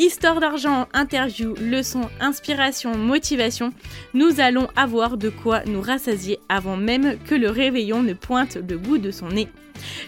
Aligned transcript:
Histoire 0.00 0.38
d'argent, 0.38 0.86
interview, 0.92 1.56
leçons, 1.60 2.08
inspiration, 2.20 2.96
motivation, 2.96 3.72
nous 4.14 4.38
allons 4.38 4.68
avoir 4.76 5.16
de 5.16 5.28
quoi 5.28 5.64
nous 5.64 5.80
rassasier 5.80 6.38
avant 6.48 6.76
même 6.76 7.18
que 7.24 7.34
le 7.34 7.50
réveillon 7.50 8.04
ne 8.04 8.12
pointe 8.12 8.58
le 8.58 8.78
bout 8.78 8.98
de 8.98 9.10
son 9.10 9.26
nez. 9.30 9.48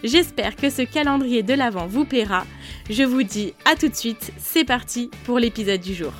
J'espère 0.04 0.54
que 0.54 0.70
ce 0.70 0.82
calendrier 0.82 1.42
de 1.42 1.54
l'Avent 1.54 1.88
vous 1.88 2.04
plaira. 2.04 2.46
Je 2.88 3.02
vous 3.02 3.24
dis 3.24 3.52
à 3.64 3.74
tout 3.74 3.88
de 3.88 3.96
suite, 3.96 4.30
c'est 4.38 4.62
parti 4.62 5.10
pour 5.24 5.40
l'épisode 5.40 5.80
du 5.80 5.92
jour. 5.92 6.12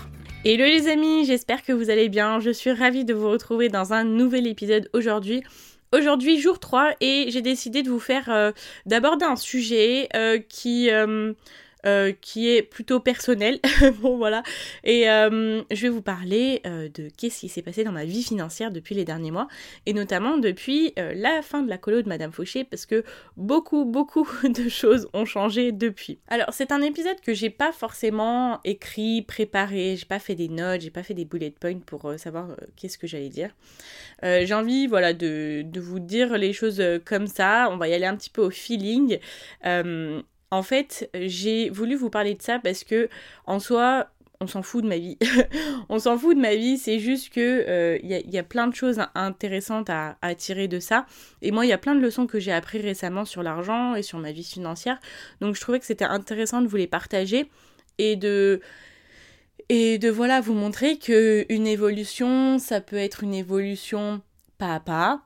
Hello 0.44 0.64
les 0.64 0.88
amis, 0.88 1.24
j'espère 1.24 1.62
que 1.62 1.72
vous 1.72 1.90
allez 1.90 2.08
bien. 2.08 2.40
Je 2.40 2.50
suis 2.50 2.72
ravie 2.72 3.04
de 3.04 3.14
vous 3.14 3.30
retrouver 3.30 3.68
dans 3.68 3.92
un 3.92 4.02
nouvel 4.02 4.48
épisode 4.48 4.90
aujourd'hui. 4.94 5.44
Aujourd'hui, 5.92 6.40
jour 6.40 6.58
3, 6.58 6.94
et 7.00 7.26
j'ai 7.28 7.42
décidé 7.42 7.84
de 7.84 7.90
vous 7.90 8.00
faire 8.00 8.30
euh, 8.30 8.50
d'aborder 8.86 9.26
un 9.26 9.36
sujet 9.36 10.08
euh, 10.16 10.38
qui... 10.38 10.90
Euh, 10.90 11.34
euh, 11.86 12.12
qui 12.12 12.50
est 12.50 12.60
plutôt 12.62 13.00
personnel. 13.00 13.58
bon 14.00 14.18
voilà. 14.18 14.42
Et 14.84 15.08
euh, 15.08 15.62
je 15.70 15.82
vais 15.82 15.88
vous 15.88 16.02
parler 16.02 16.60
euh, 16.66 16.90
de 16.92 17.08
qu'est-ce 17.16 17.40
qui 17.40 17.48
s'est 17.48 17.62
passé 17.62 17.84
dans 17.84 17.92
ma 17.92 18.04
vie 18.04 18.22
financière 18.22 18.70
depuis 18.70 18.94
les 18.94 19.06
derniers 19.06 19.30
mois 19.30 19.48
et 19.86 19.94
notamment 19.94 20.36
depuis 20.36 20.92
la 20.96 21.40
fin 21.40 21.62
de 21.62 21.70
la 21.70 21.78
colo 21.78 22.02
de 22.02 22.08
Madame 22.08 22.32
Fauché 22.32 22.64
parce 22.64 22.84
que 22.84 23.02
beaucoup 23.36 23.86
beaucoup 23.86 24.28
de 24.48 24.68
choses 24.68 25.08
ont 25.14 25.24
changé 25.24 25.72
depuis. 25.72 26.18
Alors 26.28 26.52
c'est 26.52 26.70
un 26.70 26.82
épisode 26.82 27.18
que 27.20 27.32
j'ai 27.32 27.50
pas 27.50 27.72
forcément 27.72 28.60
écrit, 28.64 29.22
préparé, 29.22 29.96
j'ai 29.96 30.06
pas 30.06 30.18
fait 30.18 30.34
des 30.34 30.48
notes, 30.48 30.82
j'ai 30.82 30.90
pas 30.90 31.02
fait 31.02 31.14
des 31.14 31.24
bullet 31.24 31.50
points 31.50 31.78
pour 31.78 32.12
savoir 32.18 32.48
qu'est-ce 32.76 32.98
que 32.98 33.06
j'allais 33.06 33.30
dire. 33.30 33.50
j'ai 34.22 34.54
envie 34.54 34.86
voilà 34.86 35.14
de, 35.14 35.62
de, 35.64 35.80
vous 35.80 35.98
dire 35.98 36.36
les 36.36 36.52
choses 36.52 36.82
comme 37.06 37.26
ça. 37.26 37.68
On 37.70 37.78
va 37.78 37.88
y 37.88 37.94
aller 37.94 38.06
un 38.06 38.16
petit 38.16 38.30
peu 38.30 38.42
au 38.42 38.50
feeling. 38.50 39.18
En 40.50 40.62
fait, 40.62 41.10
j'ai 41.14 41.70
voulu 41.70 41.94
vous 41.94 42.10
parler 42.10 42.34
de 42.34 42.42
ça 42.42 42.58
parce 42.58 42.84
que, 42.84 43.08
en 43.46 43.60
soi, 43.60 44.08
on 44.40 44.46
s'en 44.46 44.62
fout 44.62 44.82
de 44.82 44.88
ma 44.88 44.96
vie. 44.96 45.18
on 45.88 45.98
s'en 45.98 46.16
fout 46.16 46.34
de 46.34 46.40
ma 46.40 46.54
vie, 46.54 46.78
c'est 46.78 46.98
juste 46.98 47.32
que 47.32 47.62
il 48.02 48.12
euh, 48.12 48.20
y, 48.26 48.38
a 48.38 48.42
plein 48.42 48.66
de 48.66 48.74
choses 48.74 49.00
intéressantes 49.14 49.90
à, 49.90 50.16
tirer 50.34 50.66
de 50.66 50.80
ça. 50.80 51.06
Et 51.42 51.50
moi, 51.50 51.66
il 51.66 51.68
y 51.68 51.72
a 51.72 51.78
plein 51.78 51.94
de 51.94 52.00
leçons 52.00 52.26
que 52.26 52.40
j'ai 52.40 52.52
appris 52.52 52.80
récemment 52.80 53.24
sur 53.24 53.42
l'argent 53.42 53.94
et 53.94 54.02
sur 54.02 54.18
ma 54.18 54.32
vie 54.32 54.44
financière. 54.44 54.98
Donc, 55.40 55.54
je 55.54 55.60
trouvais 55.60 55.78
que 55.78 55.86
c'était 55.86 56.04
intéressant 56.04 56.62
de 56.62 56.68
vous 56.68 56.76
les 56.76 56.86
partager 56.86 57.50
et 57.98 58.16
de 58.16 58.60
et 59.68 59.98
de 59.98 60.10
voilà 60.10 60.40
vous 60.40 60.54
montrer 60.54 60.98
que 60.98 61.46
une 61.48 61.66
évolution, 61.66 62.58
ça 62.58 62.80
peut 62.80 62.96
être 62.96 63.22
une 63.22 63.34
évolution 63.34 64.20
pas 64.58 64.74
à 64.74 64.80
pas, 64.80 65.22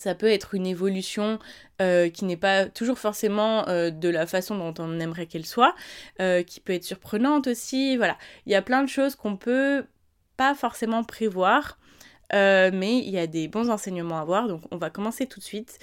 ça 0.00 0.14
peut 0.14 0.30
être 0.30 0.54
une 0.54 0.66
évolution 0.66 1.38
euh, 1.80 2.08
qui 2.08 2.24
n'est 2.24 2.36
pas 2.36 2.66
toujours 2.66 2.98
forcément 2.98 3.68
euh, 3.68 3.90
de 3.90 4.08
la 4.08 4.26
façon 4.26 4.56
dont 4.56 4.74
on 4.82 4.98
aimerait 4.98 5.26
qu'elle 5.26 5.44
soit, 5.44 5.74
euh, 6.20 6.42
qui 6.42 6.60
peut 6.60 6.72
être 6.72 6.84
surprenante 6.84 7.46
aussi. 7.46 7.96
Voilà, 7.96 8.16
il 8.46 8.52
y 8.52 8.54
a 8.54 8.62
plein 8.62 8.82
de 8.82 8.88
choses 8.88 9.14
qu'on 9.14 9.36
peut 9.36 9.84
pas 10.36 10.54
forcément 10.54 11.04
prévoir. 11.04 11.78
mais 12.32 12.98
il 12.98 13.10
y 13.10 13.18
a 13.18 13.26
des 13.26 13.48
bons 13.48 13.70
enseignements 13.70 14.18
à 14.20 14.24
voir, 14.24 14.48
donc 14.48 14.62
on 14.70 14.78
va 14.78 14.88
commencer 14.90 15.26
tout 15.26 15.40
de 15.40 15.44
suite. 15.44 15.78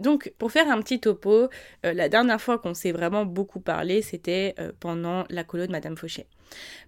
Donc, 0.00 0.32
pour 0.38 0.50
faire 0.50 0.70
un 0.70 0.80
petit 0.80 0.98
topo, 0.98 1.50
euh, 1.84 1.92
la 1.92 2.08
dernière 2.08 2.40
fois 2.40 2.58
qu'on 2.58 2.72
s'est 2.72 2.90
vraiment 2.90 3.26
beaucoup 3.26 3.60
parlé, 3.60 4.00
c'était 4.00 4.54
euh, 4.58 4.72
pendant 4.80 5.24
la 5.28 5.44
colo 5.44 5.66
de 5.66 5.72
Madame 5.72 5.94
Fauché. 5.94 6.26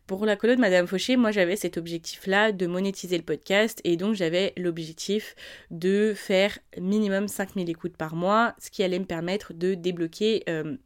Pour 0.06 0.24
la 0.24 0.34
colo 0.34 0.54
de 0.54 0.60
Madame 0.60 0.86
Fauché, 0.86 1.16
moi 1.16 1.30
j'avais 1.30 1.54
cet 1.54 1.76
objectif-là 1.76 2.52
de 2.52 2.66
monétiser 2.66 3.18
le 3.18 3.22
podcast 3.22 3.80
et 3.84 3.96
donc 3.96 4.14
j'avais 4.14 4.54
l'objectif 4.56 5.36
de 5.70 6.14
faire 6.16 6.58
minimum 6.80 7.28
5000 7.28 7.68
écoutes 7.70 7.96
par 7.96 8.16
mois, 8.16 8.54
ce 8.58 8.70
qui 8.70 8.82
allait 8.82 8.98
me 8.98 9.04
permettre 9.04 9.52
de 9.52 9.74
débloquer 9.74 10.42
euh, 10.48 10.76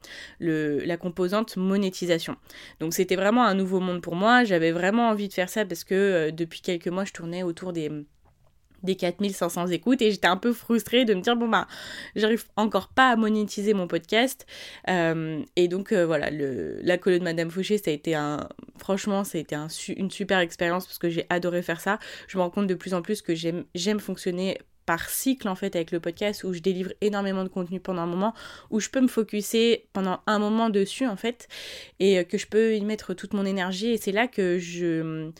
la 0.41 0.97
composante 0.99 1.57
monétisation. 1.57 2.37
Donc 2.81 2.93
c'était 2.93 3.17
vraiment 3.17 3.47
un 3.47 3.55
nouveau 3.55 3.81
monde 3.81 4.03
pour 4.03 4.17
moi, 4.17 4.45
j'avais 4.45 4.73
vraiment 4.73 5.09
envie 5.09 5.29
de 5.29 5.33
faire 5.33 5.49
ça 5.49 5.65
parce 5.65 5.85
que 5.85 6.31
depuis 6.31 6.61
quelques 6.61 6.89
mois 6.89 7.05
je 7.05 7.13
tournais 7.13 7.45
autour 7.45 7.73
des 7.73 7.91
des 8.83 8.97
4500 8.97 9.69
écoutes 9.69 10.03
et 10.03 10.11
j'étais 10.11 10.27
un 10.27 10.37
peu 10.37 10.53
frustrée 10.53 11.05
de 11.05 11.15
me 11.15 11.21
dire 11.21 11.37
bon 11.37 11.49
bah 11.49 11.67
j'arrive 12.15 12.45
encore 12.57 12.89
pas 12.89 13.11
à 13.11 13.17
monétiser 13.17 13.75
mon 13.75 13.87
podcast. 13.87 14.47
Euh, 14.89 15.43
et 15.57 15.69
donc 15.69 15.93
euh, 15.93 16.07
voilà 16.07 16.31
la 16.31 16.99
colo 16.99 17.19
de 17.19 17.25
Madame 17.25 17.51
Fauché 17.51 17.79
ça 17.79 17.91
a 17.91 17.95
été 17.95 18.15
un 18.15 18.49
franchement 18.79 19.25
ça 19.25 19.39
a 19.39 19.41
été 19.41 19.55
un, 19.55 19.69
une 19.97 20.11
super 20.11 20.39
expérience 20.39 20.87
parce 20.87 20.99
que 20.99 21.09
j'ai 21.09 21.27
adoré 21.31 21.63
faire 21.63 21.81
ça. 21.81 21.99
Je 22.29 22.39
me 22.39 22.43
rends 22.43 22.51
compte 22.51 22.67
de 22.67 22.75
plus 22.75 22.95
en 22.95 23.03
plus 23.03 23.23
que 23.23 23.35
j'aime 23.35 23.65
j'aime 23.75 24.01
fonctionner 24.01 24.59
par 24.87 25.11
cycle 25.11 25.49
en 25.49 25.57
fait 25.57 25.75
avec 25.77 25.91
le 25.91 26.01
podcast 26.01 26.45
où 26.45 26.55
je 26.55 26.61
délivre 26.61 26.93
énormément 27.01 27.43
de 27.43 27.49
contenu 27.49 27.81
pendant 27.81 28.03
un 28.03 28.07
moment 28.07 28.33
où 28.71 28.81
je 28.81 28.89
peux 28.89 29.01
me 29.01 29.09
focuser 29.09 29.87
pendant 29.93 30.21
un 30.27 30.39
moment 30.39 30.71
dessus 30.71 31.07
en 31.07 31.17
fait 31.17 31.49
et 31.99 32.19
euh, 32.19 32.25
que 32.25 32.39
je 32.39 32.47
peux 32.47 32.77
y 32.77 32.85
mettre 32.85 33.13
toute 33.13 33.35
mon 33.35 33.45
énergie 33.45 33.89
et 33.89 33.97
c'est 33.99 34.13
là 34.13 34.29
que 34.29 34.59
je 34.59 35.31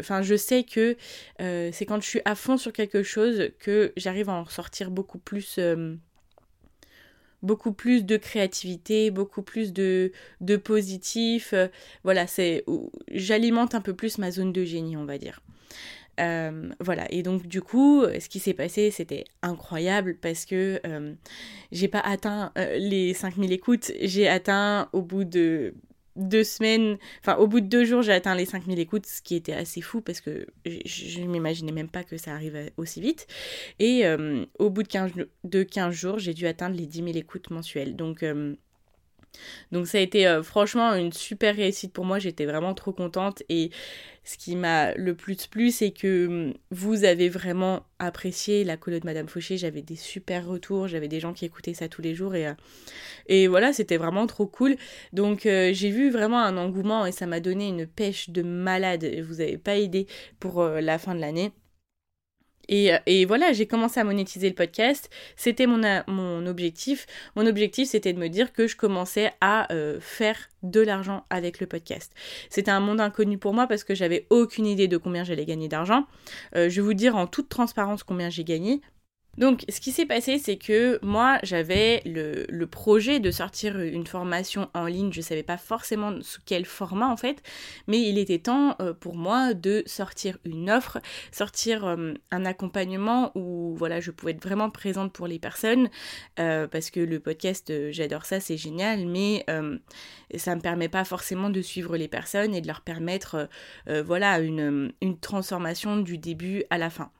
enfin 0.00 0.22
je, 0.22 0.36
sais 0.36 0.62
que 0.62 0.96
euh, 1.40 1.70
c'est 1.72 1.86
quand 1.86 2.00
je 2.00 2.06
suis 2.06 2.20
à 2.24 2.34
fond 2.34 2.58
sur 2.58 2.72
quelque 2.72 3.02
chose 3.02 3.50
que 3.58 3.92
j'arrive 3.96 4.28
à 4.28 4.34
en 4.34 4.44
ressortir 4.44 4.90
beaucoup 4.90 5.18
plus 5.18 5.56
euh, 5.58 5.96
beaucoup 7.42 7.72
plus 7.72 8.04
de 8.04 8.16
créativité, 8.16 9.10
beaucoup 9.10 9.42
plus 9.42 9.72
de, 9.72 10.10
de 10.40 10.56
positif. 10.56 11.54
voilà, 12.02 12.26
c'est 12.26 12.64
j'alimente 13.12 13.74
un 13.74 13.80
peu 13.80 13.94
plus 13.94 14.18
ma 14.18 14.30
zone 14.30 14.52
de 14.52 14.64
génie, 14.64 14.96
on 14.96 15.04
va 15.04 15.16
dire. 15.18 15.40
Euh, 16.20 16.70
voilà, 16.80 17.06
et 17.12 17.22
donc 17.22 17.46
du 17.46 17.60
coup, 17.60 18.04
ce 18.04 18.28
qui 18.28 18.38
s'est 18.38 18.54
passé, 18.54 18.90
c'était 18.90 19.24
incroyable 19.42 20.16
parce 20.20 20.44
que 20.46 20.80
euh, 20.86 21.14
j'ai 21.72 21.88
pas 21.88 22.00
atteint 22.00 22.52
euh, 22.58 22.76
les 22.78 23.14
5000 23.14 23.52
écoutes, 23.52 23.92
j'ai 24.00 24.28
atteint 24.28 24.88
au 24.92 25.02
bout 25.02 25.24
de 25.24 25.74
deux 26.16 26.44
semaines, 26.44 26.96
enfin 27.20 27.36
au 27.36 27.46
bout 27.46 27.60
de 27.60 27.66
deux 27.66 27.84
jours, 27.84 28.00
j'ai 28.00 28.12
atteint 28.12 28.34
les 28.34 28.46
5000 28.46 28.78
écoutes, 28.78 29.04
ce 29.04 29.20
qui 29.20 29.34
était 29.36 29.52
assez 29.52 29.82
fou 29.82 30.00
parce 30.00 30.22
que 30.22 30.46
je, 30.64 31.20
ne 31.20 31.26
m'imaginais 31.26 31.72
même 31.72 31.90
pas 31.90 32.04
que 32.04 32.16
ça 32.16 32.32
arrive 32.32 32.70
aussi 32.78 33.02
vite. 33.02 33.26
Et 33.78 34.04
au 34.58 34.70
bout 34.70 34.82
de 34.82 34.88
15, 34.88 35.12
de 35.44 35.62
15 35.62 35.94
jours, 35.94 36.18
j'ai 36.18 36.32
dû 36.32 36.46
atteindre 36.46 36.74
les 36.74 36.86
10 36.86 37.04
000 37.04 37.08
écoutes 37.16 37.50
mensuelles. 37.50 37.96
Donc 37.96 38.24
donc 39.72 39.86
ça 39.86 39.98
a 39.98 40.00
été 40.00 40.26
euh, 40.26 40.42
franchement 40.42 40.94
une 40.94 41.12
super 41.12 41.56
réussite 41.56 41.92
pour 41.92 42.04
moi, 42.04 42.18
j'étais 42.18 42.46
vraiment 42.46 42.74
trop 42.74 42.92
contente. 42.92 43.42
Et 43.48 43.70
ce 44.24 44.36
qui 44.38 44.56
m'a 44.56 44.92
le 44.94 45.14
plus 45.14 45.46
plu 45.46 45.70
c'est 45.70 45.92
que 45.92 46.26
hum, 46.26 46.54
vous 46.70 47.04
avez 47.04 47.28
vraiment 47.28 47.84
apprécié 47.98 48.64
la 48.64 48.76
colo 48.76 48.98
de 48.98 49.06
Madame 49.06 49.28
Fauché, 49.28 49.56
j'avais 49.56 49.82
des 49.82 49.96
super 49.96 50.46
retours, 50.46 50.88
j'avais 50.88 51.08
des 51.08 51.20
gens 51.20 51.32
qui 51.32 51.44
écoutaient 51.44 51.74
ça 51.74 51.88
tous 51.88 52.02
les 52.02 52.14
jours. 52.14 52.34
Et, 52.34 52.46
euh, 52.46 53.48
voilà 53.48 53.72
c'était 53.72 53.96
vraiment 53.96 54.26
trop 54.26 54.46
cool. 54.46 54.76
Donc 55.12 55.46
euh, 55.46 55.72
j'ai 55.72 55.90
vu 55.90 56.10
vraiment 56.10 56.42
un 56.42 56.56
engouement 56.56 57.06
et 57.06 57.12
ça 57.12 57.26
m'a 57.26 57.40
donné 57.40 57.68
une 57.68 57.86
pêche 57.86 58.30
de 58.30 58.42
malade, 58.42 59.04
vous 59.26 59.40
avez 59.40 59.58
pas 59.58 59.76
aidé 59.76 60.06
pour 60.40 60.62
la 60.64 60.98
fin 60.98 61.14
de 61.14 61.20
l'année. 61.20 61.52
Et, 62.68 63.24
voilà, 63.26 63.52
j'ai 63.52 63.66
commencé 63.66 64.00
à 64.00 64.04
monétiser 64.04 64.48
le 64.48 64.54
podcast. 64.54 65.10
C'était 65.36 65.66
mon, 65.66 65.80
mon 66.08 66.46
objectif. 66.46 67.06
Mon 67.36 67.46
objectif, 67.46 67.88
c'était 67.88 68.12
de 68.12 68.18
me 68.18 68.28
dire 68.28 68.52
que 68.52 68.66
je 68.66 68.76
commençais 68.76 69.32
à 69.40 69.72
euh, 69.72 69.98
faire 70.00 70.36
de 70.62 70.80
l'argent 70.80 71.24
avec 71.30 71.60
le 71.60 71.66
podcast. 71.66 72.12
C'était 72.50 72.70
un 72.70 72.80
monde 72.80 73.00
inconnu 73.00 73.38
pour 73.38 73.54
moi 73.54 73.66
parce 73.66 73.84
que 73.84 73.94
j'avais 73.94 74.26
aucune 74.30 74.66
idée 74.66 74.88
de 74.88 74.96
combien 74.96 75.24
j'allais 75.24 75.44
gagner 75.44 75.68
d'argent. 75.68 76.06
Euh, 76.56 76.68
je 76.68 76.80
vais 76.80 76.86
vous 76.86 76.94
dire 76.94 77.16
en 77.16 77.26
toute 77.26 77.48
transparence 77.48 78.02
combien 78.02 78.30
j'ai 78.30 78.44
gagné. 78.44 78.80
Donc, 79.38 79.64
ce 79.68 79.80
qui 79.80 79.92
s'est 79.92 80.06
passé, 80.06 80.38
c'est 80.38 80.56
que 80.56 80.98
moi, 81.02 81.38
j'avais 81.42 82.02
le, 82.06 82.66
projet 82.66 83.20
de 83.20 83.30
sortir 83.30 83.78
une 83.78 84.06
formation 84.06 84.68
en 84.74 84.86
ligne. 84.86 85.12
Je 85.12 85.20
ne 85.20 85.24
savais 85.24 85.42
pas 85.42 85.56
forcément 85.56 86.20
sous 86.20 86.40
quel 86.44 86.64
format, 86.64 87.06
en 87.06 87.16
fait, 87.16 87.42
mais 87.86 88.00
il 88.00 88.18
était 88.18 88.38
temps 88.38 88.76
euh, 88.80 88.92
pour 88.92 89.14
moi 89.14 89.54
de 89.54 89.82
sortir 89.86 90.36
une 90.44 90.68
offre, 90.68 90.98
sortir 91.30 91.84
euh, 91.84 92.14
un 92.30 92.44
accompagnement 92.44 93.30
où, 93.36 93.74
voilà, 93.76 94.00
je 94.00 94.10
pouvais 94.10 94.32
être 94.32 94.42
vraiment 94.42 94.70
présente 94.70 95.12
pour 95.12 95.26
les 95.26 95.38
personnes, 95.38 95.88
euh, 96.40 96.66
parce 96.66 96.90
que 96.90 97.00
le 97.00 97.20
podcast, 97.20 97.72
j'adore 97.92 98.24
ça, 98.24 98.40
c'est 98.40 98.56
génial, 98.56 99.06
mais 99.06 99.44
ça 100.34 100.50
ne 100.52 100.56
me 100.56 100.60
permet 100.60 100.88
pas 100.88 101.04
forcément 101.04 101.50
de 101.50 101.62
suivre 101.62 101.96
les 101.96 102.08
personnes 102.08 102.54
et 102.54 102.60
de 102.60 102.66
leur 102.66 102.80
permettre, 102.80 103.48
voilà, 103.86 104.40
une 104.40 104.92
transformation 105.20 105.98
du 105.98 106.18
début 106.18 106.64
à 106.70 106.78
la 106.78 106.90
fin. 106.90 107.10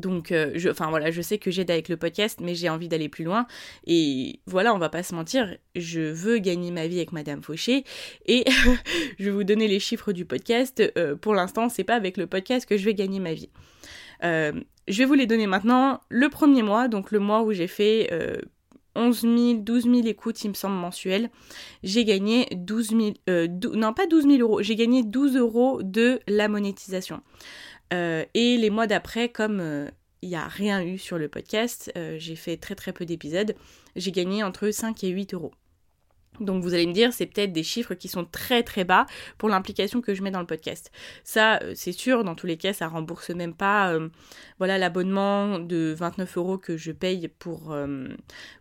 Donc, 0.00 0.32
euh, 0.32 0.52
je, 0.54 0.68
enfin 0.68 0.88
voilà, 0.90 1.10
je 1.10 1.22
sais 1.22 1.38
que 1.38 1.50
j'aide 1.50 1.70
avec 1.70 1.88
le 1.88 1.96
podcast, 1.96 2.40
mais 2.40 2.54
j'ai 2.54 2.68
envie 2.68 2.88
d'aller 2.88 3.08
plus 3.08 3.24
loin. 3.24 3.46
Et 3.86 4.40
voilà, 4.46 4.74
on 4.74 4.78
va 4.78 4.88
pas 4.88 5.02
se 5.02 5.14
mentir, 5.14 5.56
je 5.76 6.00
veux 6.00 6.38
gagner 6.38 6.70
ma 6.70 6.86
vie 6.86 6.96
avec 6.96 7.12
Madame 7.12 7.42
Fauché. 7.42 7.84
Et 8.26 8.44
je 9.18 9.24
vais 9.26 9.30
vous 9.30 9.44
donner 9.44 9.68
les 9.68 9.80
chiffres 9.80 10.12
du 10.12 10.24
podcast. 10.24 10.82
Euh, 10.96 11.14
pour 11.14 11.34
l'instant, 11.34 11.68
c'est 11.68 11.84
pas 11.84 11.94
avec 11.94 12.16
le 12.16 12.26
podcast 12.26 12.66
que 12.66 12.76
je 12.76 12.84
vais 12.84 12.94
gagner 12.94 13.20
ma 13.20 13.34
vie. 13.34 13.50
Euh, 14.24 14.52
je 14.88 14.98
vais 14.98 15.04
vous 15.04 15.14
les 15.14 15.26
donner 15.26 15.46
maintenant. 15.46 16.00
Le 16.08 16.28
premier 16.28 16.62
mois, 16.62 16.88
donc 16.88 17.10
le 17.10 17.20
mois 17.20 17.42
où 17.42 17.52
j'ai 17.52 17.68
fait 17.68 18.10
11 18.96 19.20
000, 19.20 19.54
12 19.60 19.84
000 19.84 19.96
écoutes, 20.06 20.42
il 20.42 20.48
me 20.48 20.54
semble, 20.54 20.74
mensuelles, 20.74 21.30
j'ai 21.84 22.04
gagné 22.04 22.48
12 22.52 22.88
000, 22.88 23.12
non 23.74 23.92
pas 23.92 24.06
12 24.06 24.26
000 24.26 24.38
euros, 24.38 24.62
j'ai 24.62 24.74
gagné 24.74 25.04
12 25.04 25.36
euros 25.36 25.82
de 25.82 26.18
la 26.26 26.48
monétisation. 26.48 27.22
Euh, 27.92 28.24
et 28.34 28.56
les 28.56 28.70
mois 28.70 28.86
d'après, 28.86 29.28
comme 29.28 29.60
euh, 29.60 29.88
il 30.22 30.28
n'y 30.28 30.36
a 30.36 30.46
rien 30.46 30.82
eu 30.82 30.98
sur 30.98 31.18
le 31.18 31.28
podcast, 31.28 31.92
euh, 31.96 32.16
j'ai 32.18 32.36
fait 32.36 32.56
très 32.56 32.74
très 32.74 32.92
peu 32.92 33.04
d'épisodes, 33.04 33.54
j'ai 33.96 34.12
gagné 34.12 34.42
entre 34.42 34.70
5 34.70 35.02
et 35.04 35.08
8 35.08 35.34
euros. 35.34 35.52
Donc 36.38 36.62
vous 36.62 36.72
allez 36.72 36.86
me 36.86 36.92
dire, 36.92 37.12
c'est 37.12 37.26
peut-être 37.26 37.52
des 37.52 37.62
chiffres 37.62 37.92
qui 37.92 38.08
sont 38.08 38.24
très 38.24 38.62
très 38.62 38.84
bas 38.84 39.04
pour 39.36 39.50
l'implication 39.50 40.00
que 40.00 40.14
je 40.14 40.22
mets 40.22 40.30
dans 40.30 40.40
le 40.40 40.46
podcast. 40.46 40.90
Ça, 41.22 41.60
c'est 41.74 41.92
sûr, 41.92 42.24
dans 42.24 42.34
tous 42.34 42.46
les 42.46 42.56
cas, 42.56 42.72
ça 42.72 42.88
rembourse 42.88 43.28
même 43.28 43.52
pas 43.52 43.98
voilà 44.56 44.78
l'abonnement 44.78 45.58
de 45.58 45.94
29 45.98 46.38
euros 46.38 46.56
que 46.56 46.78
je 46.78 46.92
paye 46.92 47.28
pour, 47.28 47.76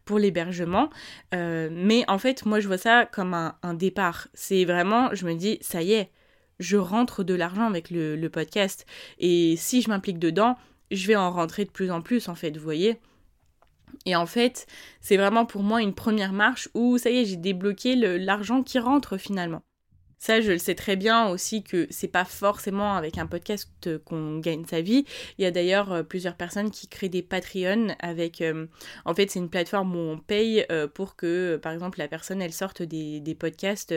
pour 0.03 0.19
l'hébergement. 0.19 0.89
mais 1.31 2.03
en 2.09 2.17
fait, 2.17 2.45
moi 2.45 2.59
je 2.59 2.67
vois 2.67 2.77
ça 2.77 3.05
comme 3.05 3.33
un, 3.33 3.55
un 3.63 3.75
départ. 3.75 4.27
C'est 4.33 4.65
vraiment, 4.65 5.15
je 5.15 5.25
me 5.25 5.33
dis, 5.35 5.57
ça 5.61 5.81
y 5.81 5.93
est, 5.93 6.11
je 6.59 6.77
rentre 6.77 7.23
de 7.23 7.33
l'argent 7.33 7.67
avec 7.67 7.89
le, 7.89 8.27
podcast. 8.27 8.85
Et 9.19 9.55
si 9.57 9.81
je 9.81 9.89
m'implique 9.89 10.19
dedans, 10.19 10.57
je 10.91 11.07
vais 11.07 11.15
en 11.15 11.31
rentrer 11.31 11.65
de 11.65 11.71
plus 11.71 11.91
en 11.91 12.01
plus, 12.01 12.29
en 12.29 12.35
fait, 12.35 12.55
vous 12.57 12.63
voyez. 12.63 12.97
Et 14.05 14.15
en 14.15 14.25
fait, 14.25 14.67
c'est 15.01 15.17
vraiment 15.17 15.45
pour 15.45 15.63
moi 15.63 15.81
une 15.81 15.93
première 15.93 16.33
marche 16.33 16.69
où, 16.73 16.97
ça 16.97 17.09
y 17.09 17.17
est, 17.17 17.25
j'ai 17.25 17.37
débloqué 17.37 17.95
l'argent 17.95 18.63
qui 18.63 18.79
rentre 18.79 19.17
finalement. 19.17 19.61
Ça, 20.19 20.41
je 20.41 20.51
le 20.51 20.57
sais 20.57 20.75
très 20.75 20.97
bien 20.97 21.29
aussi 21.29 21.63
que 21.63 21.87
c'est 21.89 22.09
pas 22.09 22.25
forcément 22.25 22.95
avec 22.95 23.17
un 23.17 23.25
podcast 23.25 23.69
qu'on 24.03 24.39
gagne 24.39 24.65
sa 24.65 24.81
vie. 24.81 25.05
Il 25.37 25.43
y 25.43 25.45
a 25.45 25.51
d'ailleurs 25.51 25.93
euh, 25.93 26.03
plusieurs 26.03 26.35
personnes 26.35 26.71
qui 26.71 26.89
créent 26.89 27.07
des 27.07 27.21
Patreon 27.21 27.95
avec. 27.99 28.41
Euh, 28.41 28.65
en 29.05 29.13
fait, 29.13 29.31
c'est 29.31 29.39
une 29.39 29.49
plateforme 29.49 29.95
où 29.95 29.99
on 29.99 30.17
paye 30.17 30.65
euh, 30.71 30.87
pour 30.87 31.15
que, 31.15 31.55
par 31.55 31.71
exemple, 31.71 31.99
la 31.99 32.09
personne 32.09 32.41
elle 32.41 32.51
sorte 32.51 32.83
des, 32.83 33.21
des 33.21 33.33
podcasts. 33.33 33.95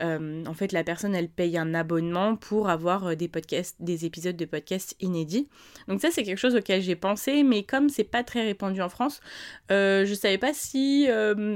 en 0.00 0.54
fait, 0.54 0.72
la 0.72 0.84
personne 0.84 1.14
elle 1.14 1.28
paye 1.28 1.58
un 1.58 1.74
abonnement 1.74 2.34
pour 2.34 2.70
avoir 2.70 3.14
des 3.14 3.28
podcasts, 3.28 3.76
des 3.78 4.06
épisodes 4.06 4.36
de 4.36 4.46
podcasts 4.46 4.96
inédits. 5.00 5.48
Donc 5.86 6.00
ça, 6.00 6.08
c'est 6.10 6.22
quelque 6.22 6.38
chose 6.38 6.56
auquel 6.56 6.80
j'ai 6.80 6.96
pensé, 6.96 7.42
mais 7.42 7.62
comme 7.62 7.90
c'est 7.90 8.04
pas 8.04 8.24
très 8.24 8.42
répandu 8.42 8.80
en 8.80 8.88
France, 8.88 9.20
je 9.68 10.14
savais 10.14 10.38
pas 10.38 10.54
si 10.54 11.06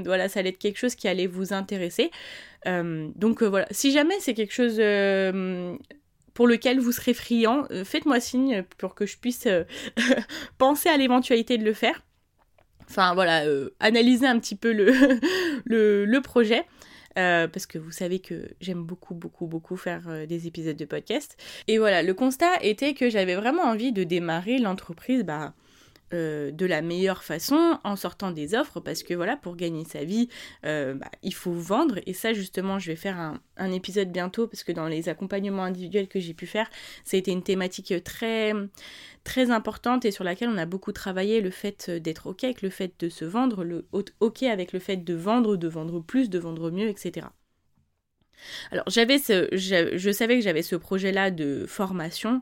voilà 0.05 0.29
ça 0.29 0.41
allait 0.41 0.49
être 0.49 0.59
quelque 0.59 0.77
chose 0.77 0.93
qui 0.93 1.07
allait 1.07 1.27
vous 1.27 1.51
intéresser. 1.51 2.11
Euh, 2.67 3.09
donc 3.15 3.41
euh, 3.41 3.49
voilà, 3.49 3.67
si 3.71 3.91
jamais 3.91 4.15
c'est 4.19 4.33
quelque 4.33 4.53
chose 4.53 4.77
euh, 4.79 5.75
pour 6.33 6.47
lequel 6.47 6.79
vous 6.79 6.91
serez 6.91 7.13
friand, 7.13 7.67
faites-moi 7.83 8.19
signe 8.19 8.63
pour 8.77 8.95
que 8.95 9.05
je 9.05 9.17
puisse 9.17 9.47
penser 10.57 10.89
à 10.89 10.97
l'éventualité 10.97 11.57
de 11.57 11.63
le 11.63 11.73
faire. 11.73 12.03
Enfin 12.89 13.13
voilà, 13.13 13.43
analyser 13.79 14.27
un 14.27 14.39
petit 14.39 14.55
peu 14.55 14.71
le, 14.71 16.19
projet. 16.23 16.65
parce 17.15 17.65
que 17.65 17.77
vous 17.77 17.91
savez 17.91 18.19
que 18.19 18.47
j'aime 18.61 18.83
beaucoup, 18.83 19.13
beaucoup, 19.13 19.45
beaucoup 19.45 19.75
faire 19.75 20.25
des 20.27 20.47
épisodes 20.47 20.77
de 20.77 20.85
podcast. 20.85 21.35
Et 21.67 21.79
voilà, 21.79 22.01
le 22.01 22.13
constat 22.13 22.61
était 22.61 22.93
que 22.93 23.09
j'avais 23.09 23.35
vraiment 23.35 23.63
envie 23.63 23.91
de 23.91 24.03
démarrer 24.03 24.57
l'entreprise 24.57 25.23
bah, 25.23 25.53
euh, 26.13 26.51
de 26.51 26.65
la 26.65 26.81
meilleure 26.81 27.23
façon 27.23 27.79
en 27.83 27.95
sortant 27.95 28.31
des 28.31 28.55
offres 28.55 28.79
parce 28.79 29.03
que 29.03 29.13
voilà 29.13 29.35
pour 29.35 29.55
gagner 29.55 29.83
sa 29.83 30.03
vie 30.03 30.29
euh, 30.65 30.93
bah, 30.93 31.11
il 31.21 31.33
faut 31.33 31.51
vendre. 31.51 31.99
Et 32.05 32.13
ça 32.13 32.33
justement 32.33 32.79
je 32.79 32.87
vais 32.87 32.95
faire 32.95 33.19
un, 33.57 33.71
épisode 33.71 34.11
bientôt 34.11 34.47
parce 34.47 34.63
que 34.63 34.71
dans 34.71 34.87
les 34.87 35.09
accompagnements 35.09 35.63
individuels 35.63 36.07
que 36.07 36.19
j'ai 36.19 36.33
pu 36.33 36.45
faire 36.45 36.69
ça 37.03 37.17
a 37.17 37.19
été 37.19 37.31
une 37.31 37.43
thématique 37.43 37.93
très 38.03 38.53
très 39.25 39.51
importante 39.51 40.05
et 40.05 40.11
sur 40.11 40.23
laquelle 40.23 40.49
on 40.49 40.57
a 40.57 40.65
beaucoup 40.65 40.93
travaillé 40.93 41.41
le 41.41 41.49
fait 41.49 41.89
d'être 41.89 42.27
ok 42.27 42.45
avec 42.45 42.61
le 42.61 42.69
fait 42.69 42.93
de 42.99 43.09
se 43.09 43.25
vendre 43.25 43.63
le 43.65 43.85
ok 43.91 44.43
avec 44.43 44.71
le 44.71 44.79
fait 44.79 44.97
de 44.97 45.13
vendre 45.13 45.57
de 45.57 45.67
vendre 45.67 45.99
plus 45.99 46.29
de 46.29 46.39
vendre 46.39 46.71
mieux 46.71 46.87
etc 46.87 47.27
alors 48.71 48.85
j'avais 48.87 49.17
ce, 49.17 49.47
je, 49.51 50.11
savais 50.11 50.35
que 50.35 50.41
j'avais 50.41 50.61
ce 50.61 50.75
projet-là 50.75 51.31
de 51.31 51.65
formation 51.67 52.41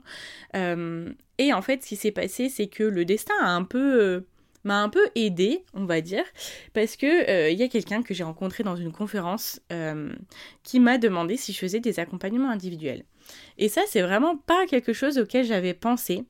euh, 0.56 1.12
et 1.38 1.53
en 1.53 1.62
fait 1.62 1.83
ce 1.83 1.89
qui 1.89 1.95
s'est 1.95 2.12
passé 2.12 2.50
c'est 2.50 2.68
que 2.68 2.83
le 2.83 3.06
destin 3.06 3.33
a 3.42 3.50
un 3.50 3.63
peu 3.63 4.01
euh, 4.01 4.21
m'a 4.63 4.81
un 4.81 4.89
peu 4.89 5.07
aidé, 5.13 5.63
on 5.75 5.86
va 5.86 6.01
dire, 6.01 6.24
parce 6.74 6.95
que 6.95 7.30
euh, 7.30 7.51
il 7.51 7.59
y 7.59 7.62
a 7.62 7.68
quelqu'un 7.68 8.01
que 8.01 8.15
j'ai 8.15 8.24
rencontré 8.24 8.63
dans 8.63 8.75
une 8.75 8.92
conférence 8.92 9.62
qui 10.63 10.80
m'a 10.80 10.97
demandé 10.97 11.38
si 11.38 11.53
je 11.53 11.59
faisais 11.59 11.80
des 11.80 12.00
accompagnements 12.00 12.50
individuels. 12.50 13.06
Et 13.59 13.69
ça 13.69 13.81
c'est 13.88 14.01
vraiment 14.01 14.38
pas 14.38 14.65
quelque 14.65 14.92
chose 14.92 15.19
auquel 15.19 15.45
j'avais 15.45 15.75
pensé. 15.75 16.24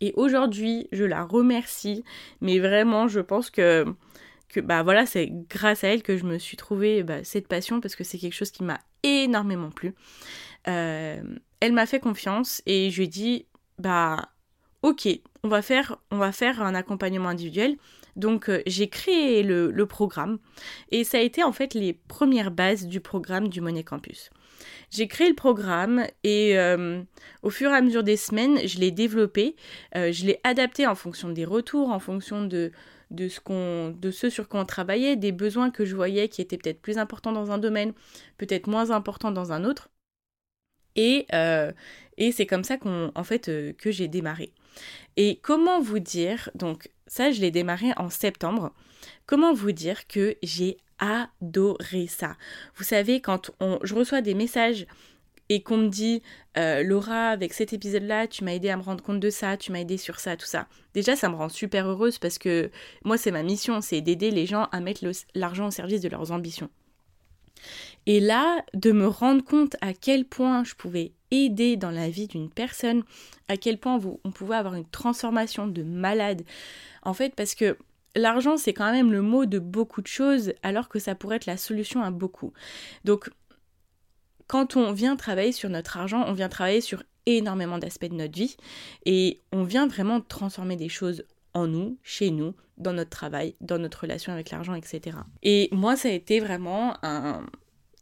Et 0.00 0.12
aujourd'hui, 0.16 0.88
je 0.90 1.04
la 1.04 1.22
remercie, 1.22 2.02
mais 2.40 2.58
vraiment, 2.58 3.06
je 3.06 3.20
pense 3.20 3.50
que 3.50 3.86
que 4.52 4.60
bah 4.60 4.82
voilà, 4.82 5.06
c'est 5.06 5.28
grâce 5.48 5.82
à 5.82 5.88
elle 5.88 6.02
que 6.02 6.16
je 6.16 6.24
me 6.24 6.38
suis 6.38 6.56
trouvé 6.56 7.02
bah, 7.02 7.24
cette 7.24 7.48
passion 7.48 7.80
parce 7.80 7.96
que 7.96 8.04
c'est 8.04 8.18
quelque 8.18 8.34
chose 8.34 8.50
qui 8.50 8.62
m'a 8.62 8.78
énormément 9.02 9.70
plu. 9.70 9.94
Euh, 10.68 11.22
elle 11.60 11.72
m'a 11.72 11.86
fait 11.86 12.00
confiance 12.00 12.62
et 12.66 12.90
je 12.90 12.98
lui 12.98 13.04
ai 13.04 13.08
dit 13.08 13.46
bah 13.78 14.28
ok, 14.82 15.08
on 15.42 15.48
va 15.48 15.62
faire, 15.62 15.96
on 16.10 16.18
va 16.18 16.32
faire 16.32 16.62
un 16.62 16.74
accompagnement 16.74 17.30
individuel. 17.30 17.76
Donc 18.14 18.50
euh, 18.50 18.62
j'ai 18.66 18.88
créé 18.88 19.42
le, 19.42 19.86
programme 19.86 20.38
et 20.90 21.02
ça 21.02 21.16
a 21.16 21.22
été 21.22 21.42
en 21.42 21.52
fait 21.52 21.72
les 21.72 21.94
premières 21.94 22.50
bases 22.50 22.86
du 22.86 23.00
programme 23.00 23.48
du 23.48 23.62
Monet 23.62 23.84
Campus. 23.84 24.30
J'ai 24.90 25.08
créé 25.08 25.28
le 25.28 25.34
programme 25.34 26.04
et 26.22 26.58
euh, 26.58 27.02
au 27.42 27.48
fur 27.48 27.70
et 27.70 27.74
à 27.74 27.80
mesure 27.80 28.02
des 28.02 28.18
semaines, 28.18 28.58
je 28.66 28.78
l'ai 28.78 28.90
développé, 28.90 29.56
je 29.94 30.26
l'ai 30.26 30.38
adapté 30.44 30.86
en 30.86 30.94
fonction 30.94 31.30
des 31.30 31.46
retours, 31.46 31.88
en 31.88 31.98
fonction 31.98 32.44
de, 32.44 32.70
de 33.12 33.28
ce, 34.10 34.30
sur 34.30 34.48
quoi 34.48 34.60
on 34.60 34.64
travaillait, 34.64 35.16
des 35.16 35.32
besoins 35.32 35.70
que 35.70 35.84
je 35.84 35.94
voyais 35.94 36.28
qui 36.28 36.40
étaient 36.40 36.58
peut-être 36.58 36.80
plus 36.80 36.98
importants 36.98 37.32
dans 37.32 37.50
un 37.50 37.58
domaine, 37.58 37.92
peut-être 38.38 38.66
moins 38.66 38.90
importants 38.90 39.30
dans 39.30 39.52
un 39.52 39.64
autre. 39.64 39.90
Et, 40.96 41.26
euh, 41.32 41.72
c'est 42.32 42.46
comme 42.46 42.64
ça 42.64 42.76
qu'on, 42.76 43.10
en 43.14 43.24
fait, 43.24 43.48
euh, 43.48 43.72
que 43.72 43.90
j'ai 43.90 44.08
démarré. 44.08 44.52
Et 45.16 45.36
comment 45.42 45.80
vous 45.80 45.98
dire, 45.98 46.50
donc 46.54 46.90
ça 47.06 47.30
je 47.30 47.40
l'ai 47.40 47.50
démarré 47.50 47.88
en 47.96 48.08
septembre, 48.08 48.72
comment 49.26 49.52
vous 49.52 49.72
dire 49.72 50.06
que 50.06 50.36
j'ai 50.42 50.78
adoré 50.98 52.06
ça? 52.06 52.36
Vous 52.76 52.84
savez, 52.84 53.20
quand 53.20 53.50
on, 53.60 53.78
je 53.82 53.94
reçois 53.94 54.22
des 54.22 54.34
messages 54.34 54.86
et 55.52 55.62
qu'on 55.62 55.76
me 55.76 55.88
dit 55.88 56.22
euh, 56.56 56.82
Laura, 56.82 57.28
avec 57.28 57.52
cet 57.52 57.74
épisode-là, 57.74 58.26
tu 58.26 58.42
m'as 58.42 58.54
aidé 58.54 58.70
à 58.70 58.76
me 58.78 58.82
rendre 58.82 59.04
compte 59.04 59.20
de 59.20 59.28
ça, 59.28 59.58
tu 59.58 59.70
m'as 59.70 59.80
aidé 59.80 59.98
sur 59.98 60.18
ça, 60.18 60.34
tout 60.34 60.46
ça. 60.46 60.66
Déjà, 60.94 61.14
ça 61.14 61.28
me 61.28 61.34
rend 61.34 61.50
super 61.50 61.86
heureuse 61.86 62.18
parce 62.18 62.38
que 62.38 62.70
moi, 63.04 63.18
c'est 63.18 63.30
ma 63.30 63.42
mission, 63.42 63.82
c'est 63.82 64.00
d'aider 64.00 64.30
les 64.30 64.46
gens 64.46 64.68
à 64.72 64.80
mettre 64.80 65.04
l'argent 65.34 65.66
au 65.66 65.70
service 65.70 66.00
de 66.00 66.08
leurs 66.08 66.32
ambitions. 66.32 66.70
Et 68.06 68.18
là, 68.18 68.64
de 68.72 68.92
me 68.92 69.06
rendre 69.06 69.44
compte 69.44 69.76
à 69.82 69.92
quel 69.92 70.24
point 70.24 70.64
je 70.64 70.74
pouvais 70.74 71.12
aider 71.30 71.76
dans 71.76 71.90
la 71.90 72.08
vie 72.08 72.28
d'une 72.28 72.48
personne, 72.48 73.04
à 73.48 73.58
quel 73.58 73.76
point 73.76 74.00
on 74.24 74.30
pouvait 74.30 74.56
avoir 74.56 74.74
une 74.74 74.88
transformation 74.88 75.66
de 75.66 75.82
malade. 75.82 76.44
En 77.02 77.12
fait, 77.12 77.34
parce 77.34 77.54
que 77.54 77.76
l'argent, 78.16 78.56
c'est 78.56 78.72
quand 78.72 78.90
même 78.90 79.12
le 79.12 79.20
mot 79.20 79.44
de 79.44 79.58
beaucoup 79.58 80.00
de 80.00 80.06
choses, 80.06 80.54
alors 80.62 80.88
que 80.88 80.98
ça 80.98 81.14
pourrait 81.14 81.36
être 81.36 81.46
la 81.46 81.58
solution 81.58 82.02
à 82.02 82.10
beaucoup. 82.10 82.52
Donc, 83.04 83.30
quand 84.46 84.76
on 84.76 84.92
vient 84.92 85.16
travailler 85.16 85.52
sur 85.52 85.68
notre 85.68 85.96
argent, 85.96 86.24
on 86.26 86.32
vient 86.32 86.48
travailler 86.48 86.80
sur 86.80 87.02
énormément 87.26 87.78
d'aspects 87.78 88.06
de 88.06 88.14
notre 88.14 88.36
vie 88.36 88.56
et 89.06 89.40
on 89.52 89.62
vient 89.62 89.86
vraiment 89.86 90.20
transformer 90.20 90.76
des 90.76 90.88
choses 90.88 91.24
en 91.54 91.66
nous, 91.66 91.98
chez 92.02 92.30
nous, 92.30 92.54
dans 92.78 92.92
notre 92.92 93.10
travail, 93.10 93.54
dans 93.60 93.78
notre 93.78 94.00
relation 94.00 94.32
avec 94.32 94.50
l'argent, 94.50 94.74
etc. 94.74 95.18
Et 95.42 95.68
moi, 95.72 95.96
ça 95.96 96.08
a 96.08 96.12
été 96.12 96.40
vraiment 96.40 96.96
un, 97.02 97.46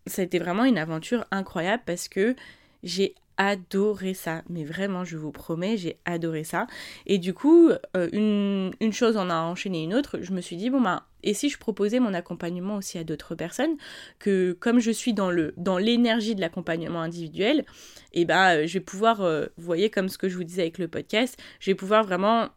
ça 0.06 0.22
a 0.22 0.24
été 0.24 0.38
vraiment 0.38 0.64
une 0.64 0.78
aventure 0.78 1.24
incroyable 1.30 1.82
parce 1.86 2.08
que 2.08 2.36
j'ai 2.82 3.14
adoré 3.42 4.14
ça. 4.14 4.42
Mais 4.48 4.64
vraiment, 4.64 5.04
je 5.04 5.16
vous 5.16 5.32
promets, 5.32 5.76
j'ai 5.76 5.98
adoré 6.04 6.44
ça. 6.44 6.66
Et 7.06 7.18
du 7.18 7.34
coup, 7.34 7.70
euh, 7.96 8.08
une, 8.12 8.72
une, 8.80 8.92
chose 8.92 9.16
en 9.16 9.30
a 9.30 9.36
enchaîné 9.36 9.82
une 9.82 9.94
autre. 9.94 10.18
Je 10.20 10.32
me 10.32 10.40
suis 10.40 10.56
dit, 10.56 10.70
bon, 10.70 10.80
ben, 10.80 11.02
et 11.22 11.34
si 11.34 11.48
je 11.48 11.58
proposais 11.58 12.00
mon 12.00 12.14
accompagnement 12.14 12.76
aussi 12.76 12.98
à 12.98 13.04
d'autres 13.04 13.34
personnes, 13.34 13.76
que 14.18 14.52
comme 14.52 14.78
je 14.78 14.90
suis 14.90 15.12
dans 15.12 15.30
le 15.30 15.54
dans 15.56 15.78
l'énergie 15.78 16.34
de 16.34 16.40
l'accompagnement 16.40 17.00
individuel, 17.00 17.64
et 18.12 18.22
eh 18.22 18.24
ben, 18.24 18.66
je 18.66 18.74
vais 18.74 18.84
pouvoir, 18.84 19.18
vous 19.18 19.64
voyez, 19.64 19.90
comme 19.90 20.08
ce 20.08 20.18
que 20.18 20.28
je 20.28 20.36
vous 20.36 20.44
disais 20.44 20.62
avec 20.62 20.78
le 20.78 20.88
podcast, 20.88 21.38
je 21.60 21.70
vais 21.70 21.74
pouvoir 21.74 22.04
vraiment 22.04 22.48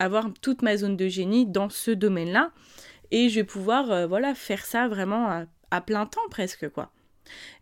avoir 0.00 0.32
toute 0.40 0.62
ma 0.62 0.76
zone 0.76 0.96
de 0.96 1.08
génie 1.08 1.46
dans 1.46 1.68
ce 1.68 1.90
domaine-là 1.90 2.50
et 3.10 3.28
je 3.28 3.36
vais 3.36 3.44
pouvoir 3.44 3.90
euh, 3.90 4.06
voilà 4.06 4.34
faire 4.34 4.64
ça 4.64 4.88
vraiment 4.88 5.44
à, 5.70 5.80
plein 5.80 6.06
temps 6.06 6.28
presque 6.30 6.68
quoi. 6.70 6.90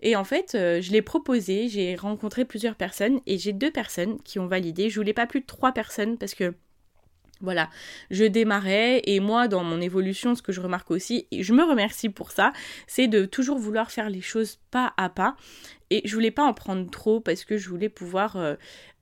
Et 0.01 0.17
en 0.17 0.25
fait, 0.25 0.55
euh, 0.55 0.81
je 0.81 0.93
l'ai 0.93 1.03
proposé, 1.03 1.69
j'ai 1.69 1.97
rencontré 1.97 2.45
plusieurs 2.45 2.75
personnes 2.75 3.21
et 3.27 3.39
j'ai 3.39 3.53
deux 3.53 3.71
personnes 3.71 4.21
qui 4.23 4.39
ont 4.39 4.47
validé. 4.47 4.91
Je 4.91 4.99
voulais 4.99 5.13
pas 5.13 5.27
plus 5.27 5.41
de 5.41 5.47
trois 5.47 5.73
personnes 5.73 6.19
parce 6.19 6.35
que 6.35 6.55
voilà, 7.41 7.71
je 8.11 8.25
démarrais 8.25 9.01
et 9.05 9.21
moi 9.21 9.47
dans 9.47 9.63
mon 9.63 9.81
évolution, 9.81 10.35
ce 10.35 10.43
que 10.43 10.51
je 10.51 10.61
remarque 10.61 10.91
aussi, 10.91 11.29
et 11.31 11.45
je 11.45 11.53
me 11.53 11.63
remercie 11.63 12.09
pour 12.09 12.33
ça, 12.33 12.53
c'est 12.89 13.07
de 13.07 13.27
toujours 13.27 13.59
vouloir 13.59 13.93
faire 13.93 14.11
les 14.11 14.21
choses 14.21 14.59
pas 14.73 14.93
à 14.97 15.09
pas. 15.09 15.37
Et 15.91 16.03
je 16.05 16.15
voulais 16.15 16.33
pas 16.33 16.45
en 16.45 16.53
prendre 16.53 16.91
trop 16.91 17.21
parce 17.21 17.45
que 17.45 17.57
je 17.57 17.69
voulais 17.69 17.89
pouvoir 17.89 18.37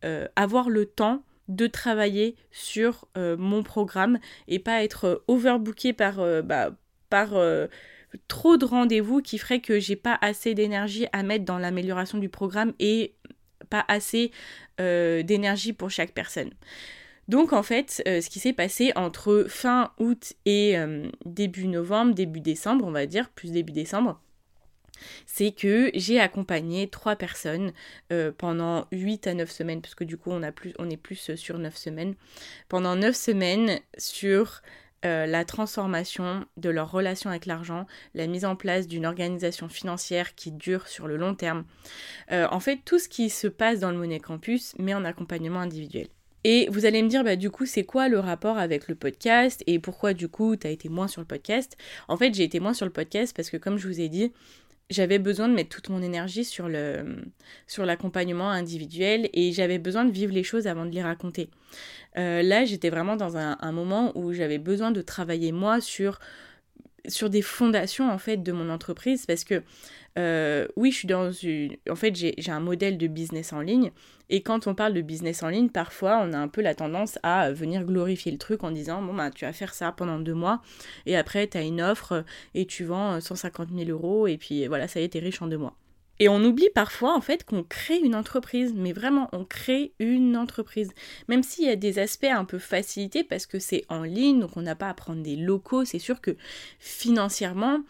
euh, 0.04 0.26
avoir 0.36 0.68
le 0.68 0.84
temps 0.84 1.22
de 1.48 1.66
travailler 1.66 2.36
sur 2.50 3.06
euh, 3.16 3.36
mon 3.36 3.62
programme 3.62 4.18
et 4.48 4.58
pas 4.58 4.82
être 4.82 5.04
euh, 5.04 5.24
overbooké 5.28 5.92
par, 5.92 6.20
euh, 6.20 6.42
bah, 6.42 6.70
par 7.08 7.34
trop 8.28 8.56
de 8.56 8.64
rendez-vous 8.64 9.22
qui 9.22 9.38
ferait 9.38 9.60
que 9.60 9.78
j'ai 9.80 9.96
pas 9.96 10.18
assez 10.20 10.54
d'énergie 10.54 11.06
à 11.12 11.22
mettre 11.22 11.44
dans 11.44 11.58
l'amélioration 11.58 12.18
du 12.18 12.28
programme 12.28 12.72
et 12.78 13.14
pas 13.70 13.84
assez 13.88 14.30
d'énergie 14.78 15.72
pour 15.72 15.90
chaque 15.90 16.12
personne. 16.12 16.50
Donc 17.28 17.52
en 17.52 17.62
fait, 17.62 18.02
ce 18.06 18.28
qui 18.28 18.38
s'est 18.38 18.52
passé 18.52 18.92
entre 18.94 19.46
fin 19.48 19.92
août 19.98 20.34
et 20.44 20.76
début 21.24 21.66
novembre, 21.66 22.14
début 22.14 22.40
décembre, 22.40 22.84
on 22.86 22.92
va 22.92 23.06
dire, 23.06 23.30
plus 23.30 23.50
début 23.50 23.72
décembre, 23.72 24.20
c'est 25.26 25.52
que 25.52 25.90
j'ai 25.94 26.20
accompagné 26.20 26.88
trois 26.88 27.16
personnes 27.16 27.72
euh, 28.12 28.32
pendant 28.36 28.86
8 28.92 29.26
à 29.26 29.34
9 29.34 29.50
semaines, 29.50 29.80
parce 29.80 29.94
que 29.94 30.04
du 30.04 30.16
coup 30.16 30.30
on, 30.30 30.42
a 30.42 30.52
plus, 30.52 30.74
on 30.78 30.88
est 30.90 30.96
plus 30.96 31.34
sur 31.36 31.58
9 31.58 31.76
semaines, 31.76 32.14
pendant 32.68 32.96
9 32.96 33.14
semaines 33.14 33.80
sur 33.98 34.62
euh, 35.04 35.26
la 35.26 35.44
transformation 35.44 36.46
de 36.56 36.70
leur 36.70 36.90
relation 36.90 37.30
avec 37.30 37.46
l'argent, 37.46 37.86
la 38.14 38.26
mise 38.26 38.44
en 38.44 38.56
place 38.56 38.88
d'une 38.88 39.06
organisation 39.06 39.68
financière 39.68 40.34
qui 40.34 40.50
dure 40.50 40.88
sur 40.88 41.06
le 41.06 41.16
long 41.16 41.34
terme. 41.34 41.64
Euh, 42.32 42.46
en 42.50 42.60
fait, 42.60 42.80
tout 42.84 42.98
ce 42.98 43.08
qui 43.08 43.28
se 43.30 43.46
passe 43.46 43.80
dans 43.80 43.90
le 43.90 43.98
Monnaie 43.98 44.20
Campus, 44.20 44.74
mais 44.78 44.94
en 44.94 45.04
accompagnement 45.04 45.60
individuel. 45.60 46.08
Et 46.44 46.68
vous 46.70 46.86
allez 46.86 47.02
me 47.02 47.08
dire, 47.08 47.24
bah, 47.24 47.36
du 47.36 47.50
coup, 47.50 47.66
c'est 47.66 47.84
quoi 47.84 48.08
le 48.08 48.20
rapport 48.20 48.56
avec 48.56 48.88
le 48.88 48.94
podcast 48.94 49.64
et 49.66 49.78
pourquoi, 49.78 50.14
du 50.14 50.28
coup, 50.28 50.56
tu 50.56 50.66
as 50.66 50.70
été 50.70 50.88
moins 50.88 51.08
sur 51.08 51.20
le 51.20 51.26
podcast? 51.26 51.76
En 52.08 52.16
fait, 52.16 52.32
j'ai 52.34 52.44
été 52.44 52.60
moins 52.60 52.72
sur 52.72 52.86
le 52.86 52.92
podcast 52.92 53.34
parce 53.36 53.50
que, 53.50 53.56
comme 53.56 53.78
je 53.78 53.88
vous 53.88 54.00
ai 54.00 54.08
dit, 54.08 54.32
j'avais 54.90 55.18
besoin 55.18 55.48
de 55.48 55.54
mettre 55.54 55.74
toute 55.74 55.88
mon 55.88 56.02
énergie 56.02 56.44
sur 56.44 56.68
le 56.68 57.24
sur 57.66 57.84
l'accompagnement 57.84 58.50
individuel 58.50 59.28
et 59.32 59.52
j'avais 59.52 59.78
besoin 59.78 60.04
de 60.04 60.12
vivre 60.12 60.32
les 60.32 60.44
choses 60.44 60.66
avant 60.66 60.86
de 60.86 60.90
les 60.90 61.02
raconter. 61.02 61.50
Euh, 62.16 62.42
là, 62.42 62.64
j'étais 62.64 62.90
vraiment 62.90 63.16
dans 63.16 63.36
un, 63.36 63.56
un 63.60 63.72
moment 63.72 64.12
où 64.16 64.32
j'avais 64.32 64.58
besoin 64.58 64.90
de 64.92 65.02
travailler 65.02 65.52
moi 65.52 65.80
sur 65.80 66.18
sur 67.08 67.30
des 67.30 67.42
fondations 67.42 68.10
en 68.10 68.18
fait 68.18 68.38
de 68.38 68.52
mon 68.52 68.70
entreprise 68.70 69.26
parce 69.26 69.44
que 69.44 69.62
euh, 70.18 70.66
oui, 70.76 70.90
je 70.92 70.98
suis 70.98 71.08
dans 71.08 71.30
une. 71.30 71.76
En 71.90 71.96
fait, 71.96 72.14
j'ai 72.16 72.50
un 72.50 72.60
modèle 72.60 72.96
de 72.96 73.06
business 73.06 73.52
en 73.52 73.60
ligne. 73.60 73.90
Et 74.30 74.42
quand 74.42 74.66
on 74.66 74.74
parle 74.74 74.94
de 74.94 75.02
business 75.02 75.42
en 75.42 75.48
ligne, 75.48 75.68
parfois, 75.68 76.20
on 76.22 76.32
a 76.32 76.38
un 76.38 76.48
peu 76.48 76.62
la 76.62 76.74
tendance 76.74 77.18
à 77.22 77.52
venir 77.52 77.84
glorifier 77.84 78.32
le 78.32 78.38
truc 78.38 78.64
en 78.64 78.70
disant 78.70 79.02
Bon, 79.02 79.14
bah, 79.14 79.30
tu 79.30 79.44
vas 79.44 79.52
faire 79.52 79.74
ça 79.74 79.92
pendant 79.92 80.18
deux 80.18 80.34
mois. 80.34 80.62
Et 81.04 81.16
après, 81.16 81.46
tu 81.48 81.58
as 81.58 81.62
une 81.62 81.82
offre 81.82 82.24
et 82.54 82.66
tu 82.66 82.84
vends 82.84 83.20
150 83.20 83.68
000 83.74 83.90
euros. 83.90 84.26
Et 84.26 84.38
puis 84.38 84.66
voilà, 84.66 84.88
ça 84.88 85.00
y 85.00 85.04
est, 85.04 85.14
riche 85.18 85.42
en 85.42 85.48
deux 85.48 85.58
mois. 85.58 85.76
Et 86.18 86.28
on 86.28 86.42
oublie 86.42 86.68
parfois 86.74 87.14
en 87.14 87.20
fait 87.20 87.44
qu'on 87.44 87.62
crée 87.62 87.98
une 87.98 88.14
entreprise, 88.14 88.72
mais 88.74 88.92
vraiment 88.92 89.28
on 89.32 89.44
crée 89.44 89.92
une 89.98 90.36
entreprise. 90.36 90.92
Même 91.28 91.42
s'il 91.42 91.66
y 91.66 91.70
a 91.70 91.76
des 91.76 91.98
aspects 91.98 92.24
un 92.24 92.44
peu 92.44 92.58
facilités 92.58 93.24
parce 93.24 93.46
que 93.46 93.58
c'est 93.58 93.84
en 93.88 94.02
ligne, 94.02 94.40
donc 94.40 94.56
on 94.56 94.62
n'a 94.62 94.74
pas 94.74 94.88
à 94.88 94.94
prendre 94.94 95.22
des 95.22 95.36
locaux, 95.36 95.84
c'est 95.84 95.98
sûr 95.98 96.20
que 96.20 96.36
financièrement, 96.78 97.80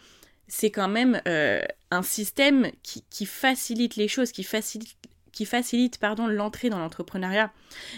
c'est 0.47 0.71
quand 0.71 0.87
même 0.87 1.21
euh, 1.27 1.61
un 1.91 2.03
système 2.03 2.71
qui, 2.83 3.03
qui, 3.09 3.25
facilite 3.25 3.95
les 3.95 4.07
choses, 4.07 4.31
qui 4.31 4.43
facilite, 4.43 4.95
qui 5.37 5.45
facilite 5.45 5.99
pardon 5.99 6.25
l'entrée 6.25 6.71
dans 6.71 6.79
l'entrepreneuriat. 6.79 7.51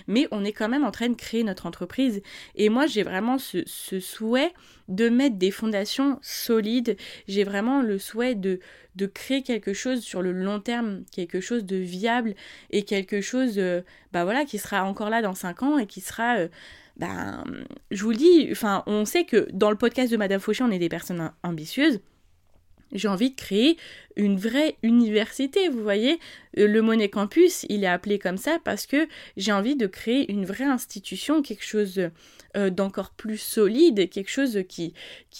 Mais 0.08 0.28
on 0.32 0.44
est 0.44 0.52
quand 0.52 0.68
même 0.68 0.84
en 0.84 0.92
train 0.92 1.08
de 1.08 1.16
créer 1.16 1.46
notre 1.46 1.68
entreprise. 1.68 2.22
Et 2.56 2.68
moi, 2.68 2.86
j'ai 2.86 3.02
vraiment 3.02 3.38
ce, 3.38 3.64
souhait 4.02 4.54
de 4.90 5.08
mettre 5.08 5.38
des 5.38 5.50
fondations 5.50 6.20
solides. 6.22 6.98
J'ai 7.30 7.46
vraiment 7.46 7.82
le 7.82 7.98
souhait 7.98 8.36
de, 8.36 8.60
de 8.98 9.06
créer 9.06 9.42
quelque 9.42 9.72
chose 9.72 10.02
sur 10.02 10.22
le 10.22 10.34
long 10.34 10.60
terme, 10.60 11.06
quelque 11.14 11.40
chose 11.40 11.64
de 11.64 11.78
viable 11.78 12.36
et 12.72 12.84
quelque 12.84 13.22
chose, 13.22 13.54
euh, 13.58 13.84
bah 14.12 14.26
voilà, 14.26 14.44
qui 14.44 14.58
sera 14.58 14.84
encore 14.84 15.10
là 15.10 15.22
dans 15.22 15.34
5 15.34 15.64
ans 15.64 15.78
et 15.78 15.86
qui 15.86 16.02
sera 16.02 16.36
ben, 16.98 17.46
je 17.90 18.04
vous 18.04 18.10
le 18.10 18.18
dis, 18.18 18.50
enfin, 18.52 18.84
on 18.86 19.06
sait 19.06 19.24
que 19.24 19.48
dans 19.54 19.72
le 19.72 19.78
podcast 19.78 20.12
de 20.12 20.18
Madame 20.18 20.42
Fauché, 20.42 20.66
on 20.66 20.72
est 20.72 20.80
des 20.80 20.90
personnes 20.90 21.32
ambitieuses 21.44 22.02
j'ai 22.92 23.08
envie 23.08 23.32
de 23.32 23.36
créer 23.36 23.78
une 24.16 24.38
vraie 24.38 24.76
université, 24.84 25.70
vous 25.70 25.82
voyez. 25.82 26.20
Euh, 26.58 26.68
le 26.68 26.82
Monet 26.82 27.10
Campus, 27.10 27.66
il 27.70 27.84
est 27.84 27.88
appelé 27.88 28.20
comme 28.20 28.38
ça 28.38 28.60
parce 28.64 28.86
que 28.86 29.08
j'ai 29.38 29.52
envie 29.52 29.76
de 29.76 29.88
créer 29.88 30.32
une 30.32 30.46
vraie 30.46 30.66
institution, 30.66 31.42
quelque 31.42 31.66
chose 31.66 32.10
euh, 32.58 32.70
d'encore 32.70 33.12
plus 33.12 33.38
solide, 33.38 34.10
quelque 34.10 34.30
chose 34.30 34.60
qui, 34.68 34.94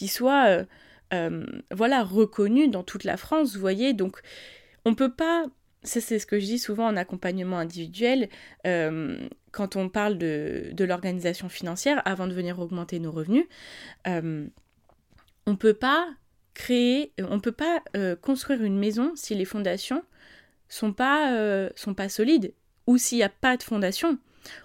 soit 0.08 0.66
euh, 1.14 1.46
reconnu 1.72 2.68
dans 2.68 2.84
toute 2.84 3.04
la 3.04 3.18
France, 3.18 3.54
vous 3.54 3.62
voyez. 3.62 3.94
Donc, 3.94 4.22
on 4.86 4.96
peut 4.96 5.12
pas 5.12 5.46
ça 5.82 6.02
c'est 6.02 6.20
ce 6.20 6.26
que 6.26 6.40
je 6.42 6.46
dis 6.46 6.60
souvent 6.60 6.88
en 6.88 6.98
accompagnement 6.98 7.58
individuel, 7.58 8.28
quand 8.66 9.76
on 9.78 9.88
parle 9.88 10.18
de, 10.18 10.72
de 10.74 10.84
l'organisation 10.84 11.48
financière, 11.48 12.02
avant 12.04 12.28
de 12.28 12.34
venir 12.34 12.60
augmenter 12.60 13.00
nos 13.00 13.12
revenus, 13.14 13.46
on 14.06 15.54
ne 15.54 15.56
peut 15.56 15.74
pas 15.74 16.06
créer, 16.60 17.14
euh, 17.22 17.26
on 17.30 17.40
peut 17.40 17.54
pas 17.54 17.82
euh, 17.96 18.18
construire 18.18 18.62
une 18.64 18.78
maison 18.78 19.14
si 19.16 19.34
les 19.34 19.46
fondations 19.46 20.04
sont 20.68 20.92
pas, 20.92 21.34
euh, 21.34 21.70
sont 21.76 21.94
pas 21.94 22.10
solides 22.10 22.54
ou 22.86 22.98
s'il 22.98 23.20
n'y 23.20 23.24
a 23.24 23.30
pas 23.30 23.56
de 23.56 23.64
fondation. 23.64 24.18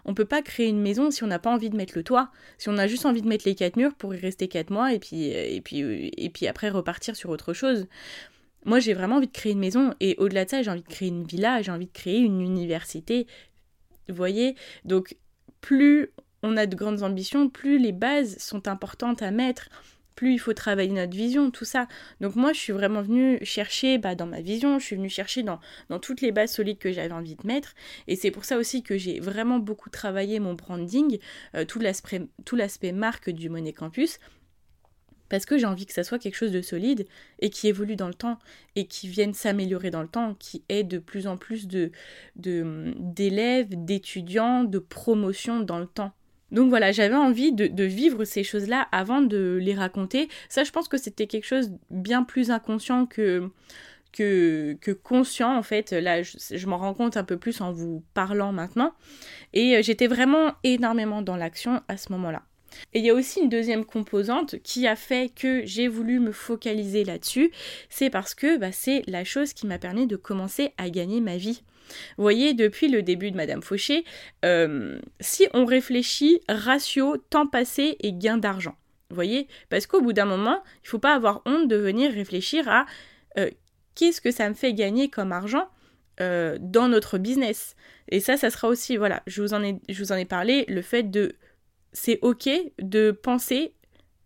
On 0.05 0.13
peut 0.13 0.25
pas 0.25 0.43
créer 0.43 0.69
une 0.69 0.83
maison 0.83 1.13
si 1.13 1.23
on 1.23 1.29
n'a 1.29 1.39
pas 1.39 1.51
envie 1.51 1.71
de 1.71 1.77
mettre 1.77 1.97
le 1.97 2.03
toit, 2.03 2.33
si 2.59 2.69
on 2.69 2.79
a 2.79 2.89
juste 2.89 3.07
envie 3.07 3.23
de 3.23 3.29
mettre 3.29 3.47
les 3.47 3.55
quatre 3.55 3.77
murs 3.77 3.95
pour 3.95 4.13
y 4.13 4.19
rester 4.19 4.49
quatre 4.49 4.71
mois 4.71 4.93
et 4.93 4.99
puis, 4.99 5.27
et 5.27 5.61
puis, 5.61 6.11
et 6.17 6.31
puis 6.31 6.49
après 6.49 6.69
repartir 6.69 7.15
sur 7.15 7.31
autre 7.31 7.53
chose. 7.53 7.87
Moi, 8.65 8.81
j'ai 8.81 8.95
vraiment 8.95 9.17
envie 9.17 9.29
de 9.29 9.33
créer 9.33 9.53
une 9.53 9.61
maison 9.61 9.95
et 10.01 10.17
au-delà 10.19 10.47
de 10.47 10.51
ça, 10.51 10.63
j'ai 10.63 10.71
envie 10.71 10.83
de 10.83 10.89
créer 10.89 11.09
une 11.09 11.25
villa, 11.25 11.63
j'ai 11.63 11.71
envie 11.71 11.87
de 11.87 11.93
créer 11.93 12.19
une 12.19 12.41
université. 12.41 13.29
Vous 14.09 14.17
voyez? 14.17 14.57
Donc, 14.85 15.17
plus 15.61 16.11
on 16.43 16.57
a 16.57 16.67
de 16.67 16.75
grandes 16.75 17.05
ambitions, 17.05 17.49
plus 17.49 17.79
les 17.79 17.93
bases 17.93 18.37
sont 18.39 18.67
importantes 18.67 19.23
à 19.23 19.31
mettre 19.31 19.69
plus 20.15 20.35
il 20.35 20.39
faut 20.39 20.53
travailler 20.53 20.93
notre 20.93 21.17
vision, 21.17 21.51
tout 21.51 21.65
ça. 21.65 21.89
Donc 22.21 22.37
moi, 22.37 22.53
je 22.53 22.61
suis 22.61 22.73
vraiment 22.73 23.03
venue 23.03 23.39
chercher 23.45 23.99
bah, 23.99 24.15
dans 24.15 24.27
ma 24.27 24.41
vision, 24.41 24.79
je 24.79 24.85
suis 24.85 24.97
venue 24.97 25.09
chercher 25.09 25.43
dans, 25.43 25.61
toutes 26.01 26.21
les 26.21 26.33
bases 26.33 26.53
solides 26.53 26.79
que 26.79 26.93
j'avais 26.93 27.13
envie 27.13 27.37
de 27.37 27.47
mettre. 27.47 27.75
Et 28.07 28.17
c'est 28.17 28.31
pour 28.31 28.45
ça 28.45 28.59
aussi 28.59 28.83
que 28.83 28.97
j'ai 28.97 29.21
vraiment 29.21 29.59
beaucoup 29.59 29.91
travaillé 29.91 30.41
mon 30.41 30.55
branding, 30.55 31.19
euh, 31.55 31.65
tout 31.65 31.81
l'aspect 31.81 32.93
marque 32.93 33.31
du 33.31 33.49
Monet 33.49 33.73
Campus. 33.73 34.19
Parce 35.31 35.47
que 35.47 35.59
j'ai 35.59 35.67
envie 35.67 35.87
que 35.87 35.93
ça 35.93 36.05
soit 36.05 36.19
quelque 36.19 36.37
chose 36.37 36.53
de 36.53 36.61
solide 36.61 37.07
et 37.41 37.51
qui 37.51 37.67
évolue 37.67 37.97
dans 37.97 38.09
le 38.09 38.15
temps 38.15 38.39
et 38.77 38.87
qui 38.87 39.09
vienne 39.09 39.33
s'améliorer 39.33 39.91
dans 39.91 40.03
le 40.03 40.09
temps, 40.09 40.35
qui 40.35 40.63
ait 40.69 40.85
de 40.85 40.99
plus 40.99 41.27
en 41.27 41.37
plus 41.37 41.67
de 41.67 41.91
d'élèves, 42.37 43.69
d'étudiants, 43.71 44.65
de 44.65 44.79
promotion 44.79 45.61
dans 45.61 45.79
le 45.79 45.87
temps. 45.87 46.13
Donc 46.55 46.69
voilà, 46.69 46.93
j'avais 46.93 47.17
envie 47.17 47.53
de, 47.53 47.85
vivre 47.85 48.25
ces 48.25 48.45
choses-là 48.45 48.87
avant 48.93 49.21
de 49.21 49.59
les 49.61 49.75
raconter. 49.75 50.29
Ça, 50.49 50.63
je 50.63 50.71
pense 50.71 50.87
que 50.87 50.97
c'était 50.97 51.27
quelque 51.27 51.47
chose 51.47 51.73
bien 51.91 52.23
plus 52.23 52.53
inconscient 52.53 53.07
que, 53.07 53.51
que, 54.13 54.93
conscient, 55.03 55.57
en 55.57 55.65
fait. 55.65 55.91
Là, 55.91 56.23
je, 56.23 56.67
m'en 56.67 56.79
rends 56.79 56.95
compte 56.95 57.17
un 57.17 57.25
peu 57.25 57.37
plus 57.37 57.61
en 57.61 57.73
vous 57.73 58.05
parlant 58.15 58.53
maintenant. 58.53 58.95
Et 59.53 59.77
euh, 59.77 59.83
j'étais 59.83 60.07
vraiment 60.07 60.53
énormément 60.63 61.23
dans 61.23 61.37
l'action 61.37 61.83
à 61.89 61.97
ce 61.97 62.13
moment-là. 62.13 62.43
Et 62.93 63.01
il 63.01 63.05
y 63.05 63.11
a 63.11 63.15
aussi 63.15 63.41
une 63.41 63.49
deuxième 63.49 63.85
composante 63.85 64.57
qui 64.63 64.87
a 64.87 64.95
fait 64.95 65.33
que 65.35 65.63
j'ai 65.65 65.89
voulu 65.89 66.21
me 66.21 66.33
focaliser 66.33 67.05
là-dessus, 67.05 67.51
c'est 67.89 68.11
parce 68.11 68.35
que 68.35 68.59
bah, 68.59 68.73
c'est 68.73 69.03
la 69.09 69.25
chose 69.25 69.53
qui 69.53 69.67
m'a 69.67 69.79
permis 69.79 70.07
de 70.07 70.17
commencer 70.17 70.73
à 70.79 70.89
gagner 70.91 71.21
ma 71.21 71.37
vie. 71.37 71.63
Voyez, 72.19 72.55
depuis 72.55 72.89
le 72.89 73.03
début 73.03 73.31
de 73.31 73.37
Madame 73.37 73.63
Fauché, 73.63 74.05
euh, 74.45 74.99
si 75.21 75.47
on 75.55 75.65
réfléchit 75.65 76.41
ratio 76.49 77.17
temps 77.17 77.47
passé 77.47 77.97
et 78.01 78.13
gain 78.13 78.37
d'argent, 78.37 78.77
voyez, 79.11 79.49
parce 79.69 79.87
qu'au 79.87 80.01
bout 80.01 80.13
d'un 80.13 80.25
moment, 80.25 80.63
il 80.83 80.87
ne 80.87 80.89
faut 80.89 80.99
pas 80.99 81.15
avoir 81.15 81.43
honte 81.47 81.69
de 81.69 81.77
venir 81.77 82.13
réfléchir 82.13 82.69
à 82.69 82.87
euh, 83.39 83.51
qu'est-ce 83.95 84.21
que 84.21 84.31
ça 84.31 84.49
me 84.49 84.55
fait 84.55 84.75
gagner 84.75 85.09
comme 85.09 85.33
argent 85.33 85.69
dans 86.21 86.87
notre 86.87 87.19
business. 87.19 87.75
Et 88.09 88.21
ça, 88.21 88.37
ça 88.37 88.49
sera 88.49 88.69
aussi, 88.69 88.97
voilà, 88.97 89.25
je 89.27 89.43
vous 89.43 89.53
en 89.53 89.65
ai, 89.65 89.81
je 89.89 89.99
vous 89.99 90.13
en 90.13 90.15
ai 90.15 90.25
parlé, 90.25 90.65
le 90.69 90.81
fait 90.81 91.03
de, 91.03 91.35
c'est 91.93 92.21
ok 92.23 92.49
de 92.79 93.11
penser 93.11 93.75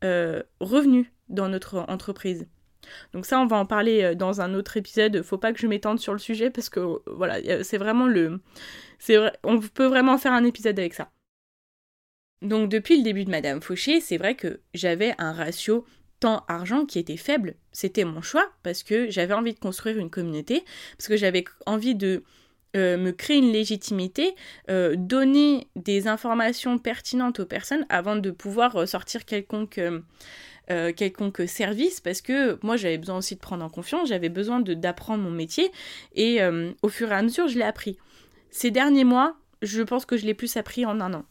revenus 0.02 1.06
dans 1.30 1.48
notre 1.48 1.86
entreprise. 1.88 2.46
Donc 3.12 3.26
ça, 3.26 3.40
on 3.40 3.46
va 3.46 3.56
en 3.56 3.66
parler 3.66 4.02
euh, 4.02 4.14
dans 4.14 4.40
un 4.40 4.54
autre 4.54 4.76
épisode. 4.76 5.22
Faut 5.22 5.38
pas 5.38 5.52
que 5.52 5.60
je 5.60 5.66
m'étende 5.66 5.98
sur 5.98 6.12
le 6.12 6.18
sujet 6.18 6.50
parce 6.50 6.68
que 6.68 6.80
euh, 6.80 6.98
voilà, 7.06 7.64
c'est 7.64 7.78
vraiment 7.78 8.06
le, 8.06 8.40
c'est 8.98 9.16
on 9.44 9.60
peut 9.60 9.86
vraiment 9.86 10.18
faire 10.18 10.32
un 10.32 10.44
épisode 10.44 10.78
avec 10.78 10.94
ça. 10.94 11.10
Donc 12.42 12.70
depuis 12.70 12.96
le 12.96 13.02
début 13.02 13.24
de 13.24 13.30
Madame 13.30 13.60
Fauché, 13.60 14.00
c'est 14.00 14.16
vrai 14.16 14.34
que 14.36 14.60
j'avais 14.72 15.14
un 15.18 15.32
ratio 15.32 15.84
temps-argent 16.20 16.86
qui 16.86 16.98
était 16.98 17.16
faible. 17.16 17.54
C'était 17.72 18.04
mon 18.04 18.22
choix 18.22 18.48
parce 18.62 18.82
que 18.82 19.10
j'avais 19.10 19.34
envie 19.34 19.54
de 19.54 19.58
construire 19.58 19.98
une 19.98 20.10
communauté, 20.10 20.64
parce 20.96 21.08
que 21.08 21.16
j'avais 21.16 21.44
envie 21.66 21.94
de 21.94 22.22
euh, 22.76 22.96
me 22.96 23.10
créer 23.12 23.38
une 23.38 23.52
légitimité, 23.52 24.34
donner 24.68 25.68
des 25.74 26.06
informations 26.06 26.78
pertinentes 26.78 27.40
aux 27.40 27.46
personnes 27.46 27.86
avant 27.88 28.16
de 28.16 28.30
pouvoir 28.30 28.86
sortir 28.86 29.24
quelconque 29.24 29.80
euh, 30.70 30.92
quelconque 30.92 31.48
service 31.48 32.00
parce 32.00 32.20
que 32.20 32.58
moi 32.62 32.76
j'avais 32.76 32.98
besoin 32.98 33.18
aussi 33.18 33.34
de 33.34 33.40
prendre 33.40 33.64
en 33.64 33.70
confiance, 33.70 34.08
j'avais 34.08 34.28
besoin 34.28 34.60
d'apprendre 34.60 35.22
mon 35.22 35.30
métier 35.30 35.70
et 36.14 36.42
euh, 36.42 36.72
au 36.82 36.88
fur 36.88 37.10
et 37.10 37.14
à 37.14 37.22
mesure 37.22 37.48
je 37.48 37.56
l'ai 37.58 37.64
appris. 37.64 37.98
Ces 38.50 38.70
derniers 38.70 39.04
mois, 39.04 39.36
je 39.62 39.82
pense 39.82 40.04
que 40.04 40.16
je 40.16 40.26
l'ai 40.26 40.34
plus 40.34 40.56
appris 40.56 40.86
en 40.86 41.00
un 41.00 41.14
an. 41.14 41.24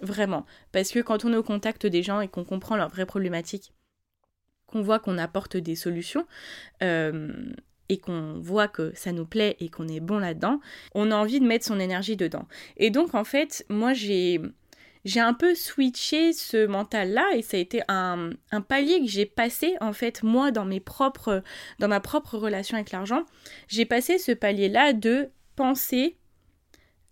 Vraiment. 0.00 0.44
Parce 0.72 0.90
que 0.90 0.98
quand 0.98 1.24
on 1.24 1.32
est 1.32 1.36
au 1.36 1.42
contact 1.42 1.86
des 1.86 2.02
gens 2.02 2.20
et 2.20 2.28
qu'on 2.28 2.44
comprend 2.44 2.76
leurs 2.76 2.88
vraies 2.88 3.06
problématiques, 3.06 3.72
qu'on 4.66 4.82
voit 4.82 4.98
qu'on 4.98 5.18
apporte 5.18 5.56
des 5.56 5.76
solutions, 5.76 6.26
euh, 6.82 7.32
et 7.88 7.98
qu'on 7.98 8.38
voit 8.40 8.68
que 8.68 8.92
ça 8.94 9.12
nous 9.12 9.26
plaît 9.26 9.56
et 9.60 9.68
qu'on 9.68 9.88
est 9.88 10.00
bon 10.00 10.18
là-dedans, 10.18 10.60
on 10.94 11.10
a 11.10 11.16
envie 11.16 11.40
de 11.40 11.46
mettre 11.46 11.64
son 11.64 11.78
énergie 11.80 12.16
dedans. 12.16 12.46
Et 12.76 12.90
donc 12.90 13.14
en 13.14 13.24
fait, 13.24 13.64
moi 13.68 13.92
j'ai 13.92 14.40
j'ai 15.04 15.20
un 15.20 15.34
peu 15.34 15.54
switché 15.54 16.32
ce 16.32 16.66
mental-là 16.66 17.24
et 17.34 17.42
ça 17.42 17.56
a 17.56 17.60
été 17.60 17.82
un, 17.88 18.30
palier 18.68 19.00
que 19.00 19.06
j'ai 19.06 19.26
passé 19.26 19.74
en 19.80 19.92
fait 19.92 20.22
moi 20.22 20.50
dans 20.50 20.64
ma 20.64 20.80
propre 20.80 21.42
relation 22.38 22.76
avec 22.76 22.90
l'argent. 22.90 23.24
J'ai 23.68 23.84
passé 23.84 24.18
ce 24.18 24.32
palier-là 24.32 24.92
de 24.92 25.30
penser 25.56 26.16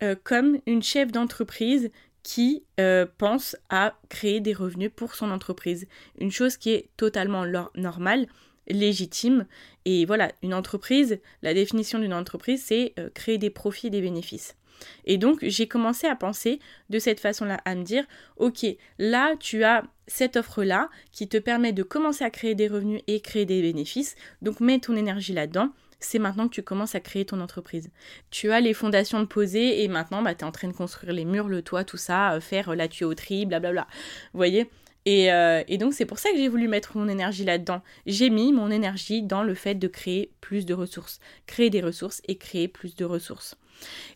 euh, 0.03 0.17
comme 0.25 0.59
une 0.67 0.83
chef 0.83 1.13
d'entreprise 1.13 1.91
qui 2.23 2.65
euh, 2.81 3.07
pense 3.19 3.57
à 3.69 3.99
créer 4.09 4.41
des 4.41 4.53
revenus 4.53 4.91
pour 4.95 5.15
son 5.15 5.31
entreprise. 5.31 5.87
Une 6.19 6.31
chose 6.31 6.57
qui 6.57 6.71
est 6.71 6.89
totalement 6.97 7.45
normale, 7.75 8.27
légitime. 8.69 9.47
Et 9.85 10.05
voilà, 10.05 10.33
une 10.43 10.55
entreprise, 10.55 11.21
la 11.43 11.55
définition 11.55 11.99
d'une 11.99 12.15
entreprise, 12.15 12.63
c'est 12.65 12.95
euh, 12.99 13.11
créer 13.11 13.39
des 13.39 13.51
profits 13.51 13.89
et 13.89 13.91
des 13.91 14.01
bénéfices. 14.01 14.57
Et 15.05 15.19
donc, 15.19 15.39
j'ai 15.43 15.67
commencé 15.67 16.07
à 16.07 16.17
penser 16.17 16.61
de 16.91 16.99
cette 16.99 17.21
façon-là, 17.21 17.59
à 17.65 17.75
me 17.75 17.83
dire, 17.83 18.05
ok, 18.37 18.67
là, 18.99 19.35
tu 19.39 19.65
as 19.65 19.85
cette 20.07 20.37
offre-là 20.37 20.91
qui 21.13 21.29
te 21.29 21.37
permet 21.37 21.73
de 21.73 21.83
commencer 21.83 22.25
à 22.25 22.31
créer 22.31 22.55
des 22.55 22.69
revenus 22.69 23.03
et 23.07 23.21
créer 23.21 23.47
des 23.47 23.63
bénéfices. 23.63 24.17
Donc, 24.43 24.61
mets 24.61 24.79
ton 24.79 24.97
énergie 24.97 25.33
là-dedans. 25.33 25.71
C'est 26.01 26.19
maintenant 26.19 26.49
que 26.49 26.55
tu 26.55 26.63
commences 26.63 26.97
à 26.97 27.01
créer 27.01 27.25
ton 27.25 27.41
entreprise. 27.41 27.91
Tu 28.31 28.51
as 28.51 28.61
les 28.61 28.75
fondations 28.75 29.21
de 29.21 29.25
poser 29.25 29.85
et 29.85 29.89
maintenant, 29.89 30.21
bah, 30.21 30.35
tu 30.35 30.41
es 30.41 30.45
en 30.45 30.51
train 30.51 30.67
de 30.69 30.73
construire 30.73 31.13
les 31.13 31.25
murs, 31.25 31.49
le 31.49 31.63
toit, 31.63 31.85
tout 31.85 31.97
ça, 31.97 32.33
euh, 32.33 32.41
faire 32.41 32.75
la 32.75 32.89
tuyauterie, 32.89 33.47
blablabla. 33.47 33.87
Vous 34.33 34.39
voyez? 34.39 34.69
Et, 35.05 35.33
euh, 35.33 35.63
et, 35.67 35.79
donc 35.79 35.95
c'est 35.95 36.07
pour 36.07 36.19
ça 36.19 36.31
que 36.31 36.37
j'ai 36.37 36.49
voulu 36.49 36.69
mettre 36.69 36.97
mon 36.97 37.09
énergie 37.09 37.45
là-dedans. 37.45 37.83
J'ai 38.07 38.31
mis 38.31 38.53
mon 38.53 38.71
énergie 38.71 39.23
dans 39.23 39.43
le 39.43 39.55
fait 39.55 39.75
de 39.75 39.89
créer 39.89 40.31
plus 40.41 40.65
de 40.65 40.75
ressources, 40.75 41.19
créer 41.47 41.71
des 41.71 41.81
ressources 41.81 42.23
et 42.29 42.37
créer 42.37 42.69
plus 42.69 42.95
de 42.95 43.05
ressources. 43.05 43.57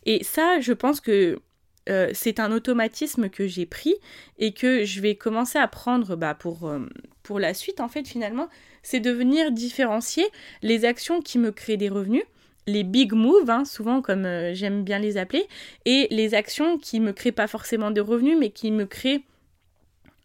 Et 0.04 0.22
ça, 0.22 0.60
je 0.60 0.72
pense 0.72 1.00
que 1.00 1.40
euh, 1.88 2.10
c'est 2.14 2.40
un 2.40 2.52
automatisme 2.52 3.28
que 3.28 3.46
j'ai 3.46 3.66
pris 3.66 3.94
et 4.38 4.52
que 4.52 4.84
je 4.84 5.00
vais 5.00 5.16
commencer 5.16 5.58
à 5.58 5.66
prendre 5.66 6.14
bah, 6.14 6.34
pour, 6.34 6.68
euh, 6.68 6.88
pour 7.24 7.40
la 7.40 7.52
suite, 7.52 7.80
en 7.80 7.88
fait, 7.88 8.06
finalement, 8.06 8.48
c'est 8.82 9.00
de 9.00 9.10
venir 9.10 9.50
différencier 9.50 10.26
les 10.62 10.84
actions 10.84 11.20
qui 11.20 11.38
me 11.38 11.50
créent 11.50 11.76
des 11.76 11.88
revenus, 11.88 12.24
les 12.68 12.84
big 12.84 13.12
moves, 13.12 13.50
hein, 13.50 13.64
souvent 13.64 14.02
comme 14.02 14.28
j'aime 14.52 14.84
bien 14.84 14.98
les 15.00 15.16
appeler, 15.16 15.46
et 15.84 16.06
les 16.10 16.34
actions 16.34 16.78
qui 16.78 17.00
me 17.00 17.12
créent 17.12 17.32
pas 17.32 17.46
forcément 17.46 17.92
de 17.92 18.00
revenus, 18.00 18.36
mais 18.38 18.50
qui 18.50 18.70
me 18.72 18.86
créent 18.86 19.22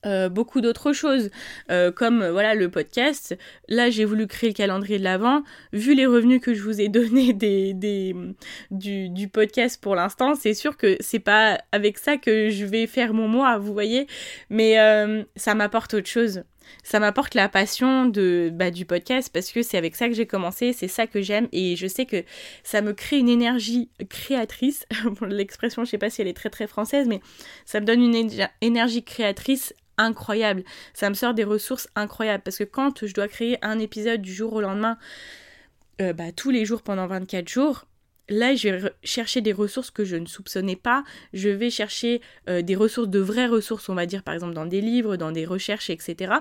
euh, 0.05 0.29
beaucoup 0.29 0.61
d'autres 0.61 0.93
choses, 0.93 1.29
euh, 1.69 1.91
comme 1.91 2.21
euh, 2.21 2.31
voilà 2.31 2.55
le 2.55 2.69
podcast. 2.69 3.37
Là, 3.67 3.89
j'ai 3.89 4.03
voulu 4.03 4.25
créer 4.25 4.49
le 4.49 4.55
calendrier 4.55 4.97
de 4.97 5.03
l'avant. 5.03 5.43
Vu 5.73 5.93
les 5.93 6.05
revenus 6.05 6.41
que 6.41 6.53
je 6.53 6.63
vous 6.63 6.81
ai 6.81 6.87
donnés 6.87 7.33
des, 7.33 7.73
des 7.73 8.15
du, 8.71 9.09
du, 9.09 9.27
podcast 9.27 9.79
pour 9.81 9.95
l'instant, 9.95 10.33
c'est 10.35 10.53
sûr 10.53 10.75
que 10.77 10.97
c'est 10.99 11.19
pas 11.19 11.59
avec 11.71 11.97
ça 11.97 12.17
que 12.17 12.49
je 12.49 12.65
vais 12.65 12.87
faire 12.87 13.13
mon 13.13 13.27
mois, 13.27 13.57
vous 13.57 13.73
voyez. 13.73 14.07
Mais 14.49 14.75
ça 15.35 15.55
m'apporte 15.55 15.93
autre 15.93 16.09
chose. 16.09 16.43
Ça 16.83 16.99
m'apporte 16.99 17.35
la 17.35 17.49
passion 17.49 18.05
de 18.05 18.49
bah, 18.53 18.71
du 18.71 18.85
podcast 18.85 19.29
parce 19.33 19.51
que 19.51 19.61
c'est 19.61 19.77
avec 19.77 19.95
ça 19.95 20.07
que 20.07 20.13
j'ai 20.13 20.25
commencé, 20.25 20.73
c'est 20.73 20.87
ça 20.87 21.07
que 21.07 21.21
j'aime 21.21 21.47
et 21.51 21.75
je 21.75 21.87
sais 21.87 22.05
que 22.05 22.23
ça 22.63 22.81
me 22.81 22.93
crée 22.93 23.19
une 23.19 23.29
énergie 23.29 23.89
créatrice. 24.09 24.85
L'expression, 25.27 25.85
je 25.85 25.91
sais 25.91 25.97
pas 25.97 26.09
si 26.09 26.21
elle 26.21 26.27
est 26.27 26.33
très 26.33 26.49
très 26.49 26.67
française, 26.67 27.07
mais 27.07 27.21
ça 27.65 27.79
me 27.79 27.85
donne 27.85 28.01
une 28.01 28.29
énergie 28.61 29.03
créatrice 29.03 29.73
incroyable. 29.97 30.63
Ça 30.93 31.09
me 31.09 31.15
sort 31.15 31.33
des 31.33 31.43
ressources 31.43 31.87
incroyables 31.95 32.43
parce 32.43 32.57
que 32.57 32.63
quand 32.63 33.05
je 33.05 33.13
dois 33.13 33.27
créer 33.27 33.57
un 33.61 33.79
épisode 33.79 34.21
du 34.21 34.33
jour 34.33 34.53
au 34.53 34.61
lendemain, 34.61 34.97
euh, 36.01 36.13
bah, 36.13 36.31
tous 36.35 36.49
les 36.49 36.65
jours 36.65 36.81
pendant 36.81 37.07
24 37.07 37.47
jours, 37.47 37.85
là, 38.31 38.55
je 38.55 38.69
vais 38.69 38.91
chercher 39.03 39.41
des 39.41 39.53
ressources 39.53 39.91
que 39.91 40.03
je 40.03 40.15
ne 40.15 40.25
soupçonnais 40.25 40.75
pas. 40.75 41.03
Je 41.33 41.49
vais 41.49 41.69
chercher 41.69 42.21
euh, 42.49 42.61
des 42.61 42.75
ressources, 42.75 43.09
de 43.09 43.19
vraies 43.19 43.47
ressources, 43.47 43.89
on 43.89 43.95
va 43.95 44.05
dire, 44.05 44.23
par 44.23 44.33
exemple, 44.33 44.53
dans 44.53 44.65
des 44.65 44.81
livres, 44.81 45.17
dans 45.17 45.31
des 45.31 45.45
recherches, 45.45 45.89
etc., 45.89 46.33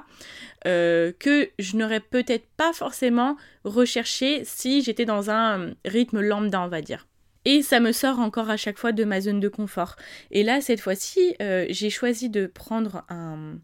euh, 0.66 1.12
que 1.18 1.50
je 1.59 1.76
n'aurais 1.76 2.00
peut-être 2.00 2.46
pas 2.57 2.72
forcément 2.72 3.37
recherché 3.64 4.42
si 4.44 4.83
j'étais 4.83 5.05
dans 5.05 5.31
un 5.31 5.74
rythme 5.85 6.20
lambda, 6.20 6.62
on 6.62 6.68
va 6.68 6.81
dire. 6.81 7.07
Et 7.44 7.62
ça 7.62 7.81
me 7.81 7.92
sort 7.92 8.18
encore 8.18 8.50
à 8.50 8.57
chaque 8.57 8.79
fois 8.79 8.92
de 8.92 9.05
ma 9.05 9.20
zone 9.20 9.40
de 9.40 9.48
confort. 9.48 9.96
Et 10.31 10.42
là, 10.42 10.61
cette 10.61 10.81
fois-ci, 10.81 11.35
euh, 11.40 11.66
j'ai 11.70 11.88
choisi 11.88 12.29
de 12.29 12.46
prendre 12.46 13.05
un, 13.09 13.55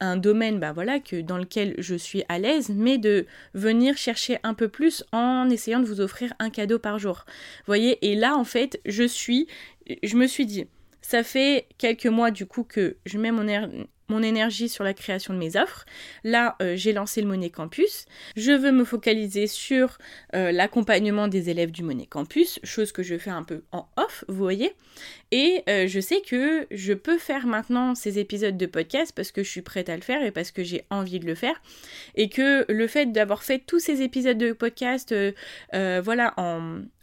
un 0.00 0.16
domaine 0.16 0.58
bah 0.58 0.72
voilà, 0.72 0.98
que, 0.98 1.20
dans 1.20 1.38
lequel 1.38 1.74
je 1.78 1.94
suis 1.94 2.24
à 2.28 2.38
l'aise, 2.38 2.70
mais 2.70 2.98
de 2.98 3.26
venir 3.54 3.96
chercher 3.96 4.38
un 4.42 4.54
peu 4.54 4.68
plus 4.68 5.04
en 5.12 5.48
essayant 5.50 5.80
de 5.80 5.86
vous 5.86 6.00
offrir 6.00 6.32
un 6.38 6.50
cadeau 6.50 6.78
par 6.78 6.98
jour. 6.98 7.24
Voyez, 7.66 7.98
et 8.10 8.14
là, 8.14 8.36
en 8.36 8.44
fait, 8.44 8.80
je 8.86 9.04
suis, 9.04 9.46
je 10.02 10.16
me 10.16 10.26
suis 10.26 10.46
dit, 10.46 10.66
ça 11.02 11.22
fait 11.22 11.66
quelques 11.78 12.06
mois 12.06 12.30
du 12.30 12.46
coup 12.46 12.64
que 12.64 12.96
je 13.04 13.18
mets 13.18 13.32
mon, 13.32 13.46
mon 14.10 14.22
énergie 14.22 14.68
sur 14.68 14.84
la 14.84 14.92
création 14.92 15.32
de 15.32 15.38
mes 15.38 15.56
offres. 15.56 15.86
Là, 16.24 16.56
euh, 16.60 16.74
j'ai 16.76 16.92
lancé 16.92 17.22
le 17.22 17.28
Monet 17.28 17.48
Campus. 17.48 18.04
Je 18.36 18.52
veux 18.52 18.72
me 18.72 18.84
focaliser 18.84 19.46
sur 19.46 19.98
euh, 20.34 20.52
l'accompagnement 20.52 21.28
des 21.28 21.48
élèves 21.48 21.70
du 21.70 21.82
Monet 21.82 22.06
Campus, 22.06 22.60
chose 22.64 22.92
que 22.92 23.02
je 23.02 23.16
fais 23.16 23.30
un 23.30 23.44
peu 23.44 23.62
en 23.72 23.88
off, 23.96 24.24
vous 24.28 24.42
voyez. 24.42 24.72
Et 25.30 25.62
euh, 25.68 25.86
je 25.86 26.00
sais 26.00 26.20
que 26.20 26.66
je 26.70 26.92
peux 26.92 27.18
faire 27.18 27.46
maintenant 27.46 27.94
ces 27.94 28.18
épisodes 28.18 28.56
de 28.56 28.66
podcast 28.66 29.12
parce 29.14 29.30
que 29.30 29.42
je 29.42 29.48
suis 29.48 29.62
prête 29.62 29.88
à 29.88 29.96
le 29.96 30.02
faire 30.02 30.22
et 30.22 30.32
parce 30.32 30.50
que 30.50 30.64
j'ai 30.64 30.84
envie 30.90 31.20
de 31.20 31.26
le 31.26 31.36
faire. 31.36 31.62
Et 32.16 32.28
que 32.28 32.70
le 32.70 32.86
fait 32.88 33.06
d'avoir 33.06 33.44
fait 33.44 33.60
tous 33.60 33.78
ces 33.78 34.02
épisodes 34.02 34.38
de 34.38 34.52
podcast, 34.52 35.14
voilà, 35.72 36.34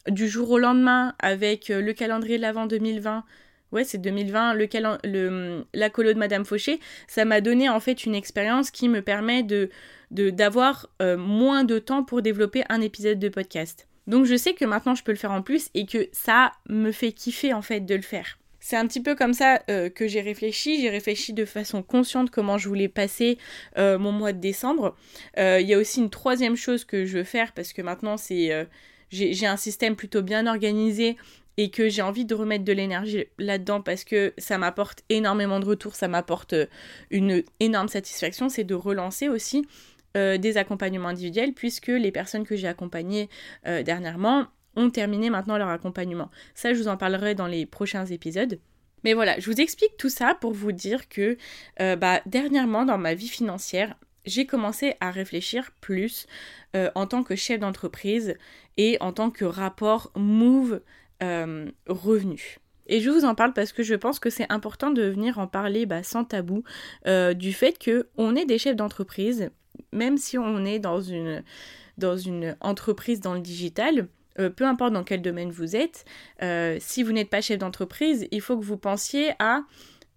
du 0.09 0.27
jour 0.27 0.51
au 0.51 0.59
lendemain 0.59 1.15
avec 1.19 1.69
le 1.69 1.93
calendrier 1.93 2.37
de 2.37 2.41
l'avant 2.41 2.67
2020, 2.67 3.23
ouais, 3.71 3.83
c'est 3.83 3.97
2020, 3.97 4.53
le, 4.53 4.67
le 5.03 5.65
la 5.73 5.89
colo 5.89 6.13
de 6.13 6.19
Madame 6.19 6.45
Fauché, 6.45 6.79
ça 7.07 7.25
m'a 7.25 7.41
donné 7.41 7.69
en 7.69 7.79
fait 7.79 8.05
une 8.05 8.15
expérience 8.15 8.71
qui 8.71 8.89
me 8.89 9.01
permet 9.01 9.43
de 9.43 9.69
d'avoir 10.09 10.87
euh, 11.01 11.17
moins 11.17 11.65
de 11.65 11.79
temps 11.79 12.03
pour 12.03 12.21
développer 12.21 12.63
un 12.69 12.79
épisode 12.79 13.19
de 13.19 13.27
podcast. 13.27 13.87
Donc 14.07 14.25
je 14.25 14.37
sais 14.37 14.53
que 14.53 14.63
maintenant 14.63 14.95
je 14.95 15.03
peux 15.03 15.11
le 15.11 15.17
faire 15.17 15.33
en 15.33 15.41
plus 15.41 15.69
et 15.73 15.85
que 15.85 16.07
ça 16.13 16.53
me 16.69 16.93
fait 16.93 17.11
kiffer 17.11 17.53
en 17.53 17.61
fait 17.61 17.81
de 17.81 17.93
le 17.93 18.01
faire. 18.01 18.39
C'est 18.61 18.77
un 18.77 18.87
petit 18.87 19.01
peu 19.01 19.15
comme 19.15 19.33
ça 19.33 19.61
euh, 19.69 19.89
que 19.89 20.07
j'ai 20.07 20.21
réfléchi. 20.21 20.81
J'ai 20.81 20.89
réfléchi 20.89 21.33
de 21.33 21.43
façon 21.45 21.83
consciente 21.83 22.31
comment 22.31 22.57
je 22.57 22.69
voulais 22.69 22.87
passer 22.87 23.37
euh, 23.77 23.97
mon 23.97 24.13
mois 24.13 24.31
de 24.31 24.39
décembre. 24.39 24.95
Il 25.37 25.67
y 25.67 25.73
a 25.73 25.77
aussi 25.77 25.99
une 25.99 26.09
troisième 26.09 26.55
chose 26.55 26.85
que 26.85 27.05
je 27.05 27.17
veux 27.17 27.23
faire 27.25 27.51
parce 27.51 27.73
que 27.73 27.81
maintenant 27.81 28.15
c'est 28.15 28.67
j'ai 29.11 29.47
un 29.47 29.57
système 29.57 29.95
plutôt 29.97 30.21
bien 30.21 30.47
organisé 30.47 31.17
et 31.57 31.71
que 31.71 31.89
j'ai 31.89 32.03
envie 32.03 32.25
de 32.25 32.35
remettre 32.35 32.63
de 32.63 32.71
l'énergie 32.71 33.25
là-dedans 33.39 33.81
parce 33.81 34.03
que 34.03 34.33
ça 34.37 34.57
m'apporte 34.57 35.03
énormément 35.09 35.59
de 35.59 35.65
retours, 35.65 35.95
ça 35.95 36.07
m'apporte 36.07 36.53
euh, 36.53 36.67
une 37.09 37.43
énorme 37.59 37.87
satisfaction, 37.87 38.47
c'est 38.47 38.63
de 38.63 38.75
relancer 38.75 39.27
aussi 39.27 39.67
euh, 40.15 40.37
des 40.37 40.57
accompagnements 40.57 41.09
individuels 41.09 41.53
puisque 41.53 41.87
les 41.87 42.11
personnes 42.11 42.45
que 42.45 42.55
j'ai 42.55 42.67
accompagnées 42.67 43.29
euh, 43.65 43.81
dernièrement 43.81 44.47
ont 44.75 44.91
terminé 44.91 45.31
maintenant 45.31 45.57
leur 45.57 45.69
accompagnement. 45.69 46.29
Ça, 46.53 46.73
je 46.73 46.79
vous 46.79 46.87
en 46.87 46.97
parlerai 46.97 47.33
dans 47.33 47.47
les 47.47 47.65
prochains 47.65 48.05
épisodes. 48.05 48.59
Mais 49.03 49.13
voilà, 49.13 49.39
je 49.39 49.49
vous 49.49 49.59
explique 49.59 49.97
tout 49.97 50.09
ça 50.09 50.35
pour 50.35 50.53
vous 50.53 50.71
dire 50.71 51.09
que 51.09 51.37
bah, 51.79 52.21
dernièrement 52.25 52.83
dans 52.83 52.97
ma 52.97 53.13
vie 53.13 53.27
financière, 53.27 53.95
j'ai 54.25 54.45
commencé 54.45 54.95
à 54.99 55.11
réfléchir 55.11 55.71
plus 55.81 56.27
en 56.73 57.07
tant 57.07 57.23
que 57.23 57.35
chef 57.35 57.59
d'entreprise 57.59 58.35
et 58.75 58.97
en 58.99 59.13
tant 59.13 59.29
que 59.29 59.45
rapport 59.45 60.11
move 60.15 60.81
euh, 61.23 61.65
revenu. 61.87 62.57
Et 62.87 63.01
je 63.01 63.09
vous 63.09 63.25
en 63.25 63.35
parle 63.35 63.53
parce 63.53 63.73
que 63.73 63.83
je 63.83 63.95
pense 63.95 64.19
que 64.19 64.29
c'est 64.29 64.49
important 64.51 64.91
de 64.91 65.03
venir 65.03 65.39
en 65.39 65.47
parler 65.47 65.85
bah, 65.85 66.03
sans 66.03 66.23
tabou 66.23 66.63
euh, 67.05 67.33
du 67.33 67.51
fait 67.51 67.77
que 67.77 68.07
on 68.17 68.35
est 68.35 68.45
des 68.45 68.57
chefs 68.57 68.77
d'entreprise, 68.77 69.49
même 69.91 70.17
si 70.17 70.37
on 70.37 70.65
est 70.65 70.79
dans 70.79 71.01
une, 71.01 71.43
dans 71.97 72.15
une 72.15 72.55
entreprise 72.61 73.19
dans 73.19 73.33
le 73.33 73.41
digital, 73.41 74.07
peu 74.55 74.65
importe 74.65 74.93
dans 74.93 75.03
quel 75.03 75.23
domaine 75.23 75.49
vous 75.49 75.75
êtes, 75.75 76.05
si 76.79 77.01
vous 77.01 77.11
n'êtes 77.11 77.31
pas 77.31 77.41
chef 77.41 77.57
d'entreprise, 77.57 78.27
il 78.29 78.39
faut 78.39 78.55
que 78.55 78.63
vous 78.63 78.77
pensiez 78.77 79.31
à 79.39 79.63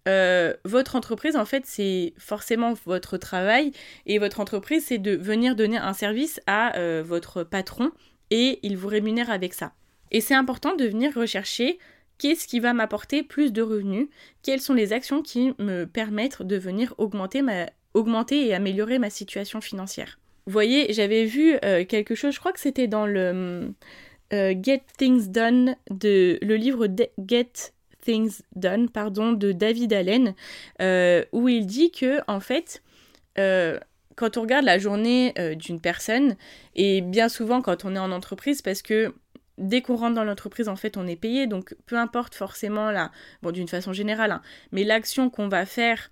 euh, 0.08 0.54
votre 0.64 0.96
entreprise, 0.96 1.36
en 1.36 1.44
fait, 1.44 1.64
c'est 1.66 2.14
forcément 2.18 2.74
votre 2.86 3.16
travail 3.16 3.72
et 4.06 4.18
votre 4.18 4.40
entreprise, 4.40 4.86
c'est 4.86 4.98
de 4.98 5.14
venir 5.14 5.56
donner 5.56 5.76
un 5.76 5.92
service 5.92 6.40
à 6.46 6.76
euh, 6.76 7.02
votre 7.04 7.42
patron 7.44 7.90
et 8.30 8.60
il 8.62 8.76
vous 8.76 8.88
rémunère 8.88 9.30
avec 9.30 9.54
ça. 9.54 9.72
Et 10.11 10.20
c'est 10.20 10.35
important 10.35 10.75
de 10.75 10.85
venir 10.85 11.14
rechercher 11.14 11.79
qu'est-ce 12.18 12.46
qui 12.46 12.61
va 12.61 12.73
m'apporter 12.73 13.23
plus 13.23 13.53
de 13.53 13.62
revenus, 13.62 14.09
quelles 14.42 14.61
sont 14.61 14.75
les 14.75 14.92
actions 14.92 15.23
qui 15.23 15.53
me 15.59 15.85
permettent 15.85 16.42
de 16.42 16.57
venir 16.57 16.94
augmenter, 16.99 17.42
ma, 17.42 17.66
augmenter 17.94 18.46
et 18.46 18.55
améliorer 18.55 18.99
ma 18.99 19.11
situation 19.11 19.61
financière. 19.61 20.18
Vous 20.46 20.53
voyez, 20.53 20.92
j'avais 20.92 21.25
vu 21.25 21.57
euh, 21.64 21.85
quelque 21.85 22.14
chose, 22.14 22.35
je 22.35 22.40
crois 22.40 22.53
que 22.53 22.61
c'était 22.61 22.88
dans 22.88 23.07
le 23.07 23.73
Get 24.33 24.83
Things 24.96 25.29
Done, 25.29 25.77
de, 25.90 26.38
le 26.42 26.57
livre 26.57 26.87
Get 27.27 27.73
Things 28.01 28.42
Done, 28.57 28.88
pardon, 28.88 29.33
de 29.33 29.53
David 29.53 29.92
Allen, 29.92 30.35
euh, 30.81 31.25
où 31.33 31.49
il 31.49 31.66
dit 31.66 31.90
que 31.90 32.20
en 32.27 32.40
fait, 32.40 32.83
euh, 33.38 33.79
quand 34.16 34.37
on 34.37 34.42
regarde 34.42 34.64
la 34.64 34.79
journée 34.79 35.33
euh, 35.38 35.55
d'une 35.55 35.81
personne, 35.81 36.37
et 36.75 37.01
bien 37.01 37.29
souvent 37.29 37.62
quand 37.62 37.85
on 37.85 37.94
est 37.94 37.99
en 37.99 38.12
entreprise, 38.12 38.62
parce 38.62 38.83
que 38.83 39.14
dès 39.61 39.83
qu'on 39.83 39.94
rentre 39.94 40.14
dans 40.14 40.25
l'entreprise, 40.25 40.68
en 40.68 40.77
fait, 40.77 40.96
on 40.96 41.07
est 41.07 41.16
payé, 41.16 41.46
donc 41.46 41.77
peu 41.87 41.96
importe 41.96 42.35
forcément 42.35 42.90
là, 42.90 43.12
bon, 43.42 43.53
d'une 43.53 43.68
façon 43.68 43.92
générale, 43.92 44.33
hein, 44.33 44.42
mais 44.73 44.83
l'action 44.83 45.31
qu'on 45.31 45.49
va 45.49 45.64
faire 45.66 46.11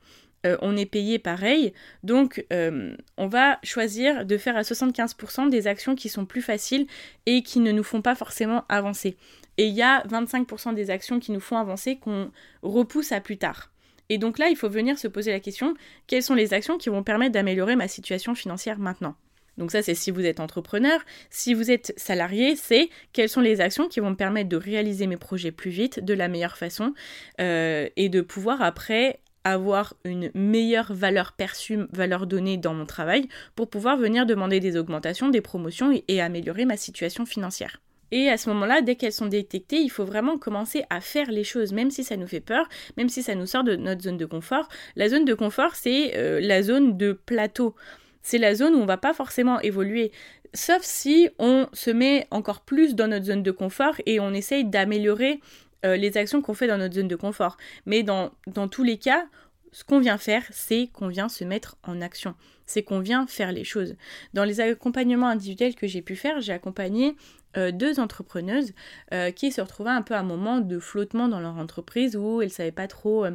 on 0.62 0.76
est 0.76 0.86
payé 0.86 1.18
pareil. 1.18 1.72
Donc, 2.04 2.46
on 2.50 3.26
va 3.26 3.58
choisir 3.62 4.24
de 4.24 4.38
faire 4.38 4.56
à 4.56 4.62
75% 4.62 5.50
des 5.50 5.66
actions 5.66 5.94
qui 5.94 6.08
sont 6.08 6.26
plus 6.26 6.42
faciles 6.42 6.86
et 7.26 7.42
qui 7.42 7.60
ne 7.60 7.72
nous 7.72 7.82
font 7.82 8.02
pas 8.02 8.14
forcément 8.14 8.64
avancer. 8.68 9.16
Et 9.56 9.66
il 9.66 9.74
y 9.74 9.82
a 9.82 10.04
25% 10.06 10.74
des 10.74 10.90
actions 10.90 11.18
qui 11.18 11.32
nous 11.32 11.40
font 11.40 11.58
avancer 11.58 11.96
qu'on 11.96 12.30
repousse 12.62 13.12
à 13.12 13.20
plus 13.20 13.36
tard. 13.36 13.72
Et 14.08 14.16
donc 14.16 14.38
là, 14.38 14.48
il 14.48 14.56
faut 14.56 14.68
venir 14.68 14.98
se 14.98 15.08
poser 15.08 15.32
la 15.32 15.40
question, 15.40 15.74
quelles 16.06 16.22
sont 16.22 16.34
les 16.34 16.54
actions 16.54 16.78
qui 16.78 16.88
vont 16.88 17.02
permettre 17.02 17.32
d'améliorer 17.32 17.76
ma 17.76 17.88
situation 17.88 18.34
financière 18.34 18.78
maintenant? 18.78 19.16
Donc 19.58 19.72
ça, 19.72 19.82
c'est 19.82 19.94
si 19.94 20.10
vous 20.10 20.24
êtes 20.24 20.40
entrepreneur. 20.40 21.00
Si 21.30 21.52
vous 21.52 21.70
êtes 21.70 21.92
salarié, 21.96 22.56
c'est 22.56 22.88
quelles 23.12 23.28
sont 23.28 23.40
les 23.40 23.60
actions 23.60 23.88
qui 23.88 24.00
vont 24.00 24.10
me 24.10 24.16
permettre 24.16 24.48
de 24.48 24.56
réaliser 24.56 25.06
mes 25.06 25.16
projets 25.16 25.50
plus 25.50 25.70
vite, 25.70 26.02
de 26.02 26.14
la 26.14 26.28
meilleure 26.28 26.56
façon, 26.56 26.94
euh, 27.40 27.88
et 27.96 28.08
de 28.08 28.20
pouvoir 28.20 28.62
après 28.62 29.20
avoir 29.44 29.94
une 30.04 30.30
meilleure 30.34 30.92
valeur 30.92 31.32
perçue, 31.32 31.80
valeur 31.92 32.26
donnée 32.26 32.56
dans 32.56 32.74
mon 32.74 32.86
travail, 32.86 33.28
pour 33.56 33.68
pouvoir 33.68 33.96
venir 33.96 34.26
demander 34.26 34.60
des 34.60 34.76
augmentations, 34.76 35.28
des 35.28 35.40
promotions 35.40 36.00
et 36.06 36.20
améliorer 36.20 36.64
ma 36.64 36.76
situation 36.76 37.26
financière. 37.26 37.80
Et 38.10 38.30
à 38.30 38.36
ce 38.36 38.48
moment-là, 38.50 38.80
dès 38.80 38.94
qu'elles 38.94 39.12
sont 39.12 39.26
détectées, 39.26 39.80
il 39.80 39.90
faut 39.90 40.04
vraiment 40.04 40.38
commencer 40.38 40.84
à 40.88 41.00
faire 41.00 41.30
les 41.30 41.44
choses, 41.44 41.72
même 41.72 41.90
si 41.90 42.04
ça 42.04 42.16
nous 42.16 42.26
fait 42.26 42.40
peur, 42.40 42.66
même 42.96 43.08
si 43.08 43.22
ça 43.22 43.34
nous 43.34 43.46
sort 43.46 43.64
de 43.64 43.76
notre 43.76 44.02
zone 44.02 44.16
de 44.16 44.24
confort. 44.24 44.68
La 44.96 45.08
zone 45.08 45.24
de 45.24 45.34
confort, 45.34 45.74
c'est 45.74 46.16
euh, 46.16 46.40
la 46.40 46.62
zone 46.62 46.96
de 46.96 47.12
plateau. 47.12 47.74
C'est 48.22 48.38
la 48.38 48.54
zone 48.54 48.74
où 48.74 48.78
on 48.78 48.86
va 48.86 48.96
pas 48.96 49.14
forcément 49.14 49.60
évoluer. 49.60 50.12
Sauf 50.54 50.82
si 50.82 51.28
on 51.38 51.66
se 51.72 51.90
met 51.90 52.26
encore 52.30 52.62
plus 52.62 52.94
dans 52.94 53.08
notre 53.08 53.26
zone 53.26 53.42
de 53.42 53.50
confort 53.50 53.94
et 54.06 54.20
on 54.20 54.32
essaye 54.32 54.64
d'améliorer 54.64 55.40
euh, 55.84 55.96
les 55.96 56.16
actions 56.16 56.42
qu'on 56.42 56.54
fait 56.54 56.66
dans 56.66 56.78
notre 56.78 56.94
zone 56.94 57.08
de 57.08 57.16
confort. 57.16 57.56
Mais 57.86 58.02
dans, 58.02 58.30
tous 58.70 58.82
les 58.82 58.98
cas, 58.98 59.26
ce 59.72 59.84
qu'on 59.84 60.00
vient 60.00 60.18
faire, 60.18 60.42
c'est 60.50 60.88
qu'on 60.92 61.08
vient 61.08 61.28
se 61.28 61.44
mettre 61.44 61.76
en 61.84 62.00
action. 62.00 62.34
C'est 62.66 62.82
qu'on 62.82 63.00
vient 63.00 63.26
faire 63.26 63.52
les 63.52 63.64
choses. 63.64 63.94
Dans 64.34 64.44
les 64.44 64.60
accompagnements 64.60 65.28
individuels 65.28 65.74
que 65.74 65.86
j'ai 65.86 66.02
pu 66.02 66.16
faire, 66.16 66.40
j'ai 66.40 66.52
accompagné 66.52 67.16
euh, 67.56 67.70
deux 67.70 68.00
entrepreneuses 68.00 68.72
euh, 69.12 69.30
qui 69.30 69.52
se 69.52 69.60
retrouvaient 69.60 69.90
un 69.90 70.02
peu 70.02 70.14
à 70.14 70.20
un 70.20 70.24
moment 70.24 70.60
de 70.60 70.78
flottement 70.78 71.28
dans 71.28 71.40
leur 71.40 71.56
entreprise 71.56 72.16
où 72.16 72.42
elles 72.42 72.50
savaient 72.50 72.72
pas 72.72 72.88
trop. 72.88 73.26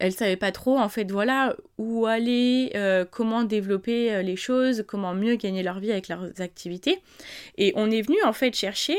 Euh, 0.00 0.06
elles 0.06 0.12
savaient 0.12 0.36
pas 0.36 0.52
trop 0.52 0.78
en 0.78 0.88
fait 0.88 1.10
voilà 1.10 1.56
où 1.78 2.06
aller, 2.06 2.72
comment 3.10 3.44
développer 3.44 4.22
les 4.22 4.36
choses, 4.36 4.84
comment 4.86 5.14
mieux 5.14 5.36
gagner 5.36 5.62
leur 5.62 5.80
vie 5.80 5.92
avec 5.92 6.08
leurs 6.08 6.40
activités. 6.40 7.00
Et 7.58 7.72
on 7.76 7.90
est 7.90 8.02
venu 8.02 8.16
en 8.24 8.32
fait 8.32 8.54
chercher 8.54 8.98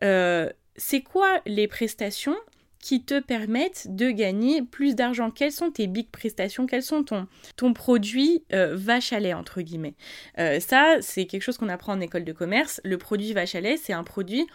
c'est 0.00 1.02
quoi 1.02 1.40
les 1.46 1.68
prestations 1.68 2.36
qui 2.84 3.02
te 3.02 3.18
permettent 3.18 3.86
de 3.96 4.10
gagner 4.10 4.60
plus 4.60 4.94
d'argent? 4.94 5.30
Quelles 5.30 5.52
sont 5.52 5.70
tes 5.70 5.86
big 5.86 6.10
prestations? 6.10 6.66
Quels 6.66 6.82
sont 6.82 7.02
ton, 7.02 7.26
ton 7.56 7.72
produit 7.72 8.44
euh, 8.52 8.76
vache 8.76 9.14
à 9.14 9.20
lait, 9.20 9.32
entre 9.32 9.62
guillemets? 9.62 9.94
Euh, 10.38 10.60
Ça, 10.60 10.98
c'est 11.00 11.24
quelque 11.24 11.40
chose 11.40 11.56
qu'on 11.56 11.70
apprend 11.70 11.94
en 11.94 12.00
école 12.00 12.24
de 12.24 12.32
commerce. 12.32 12.82
Le 12.84 12.98
produit 12.98 13.32
vache 13.32 13.54
à 13.54 13.62
lait, 13.62 13.78
c'est 13.78 13.94
un 13.94 14.04
produit 14.04 14.46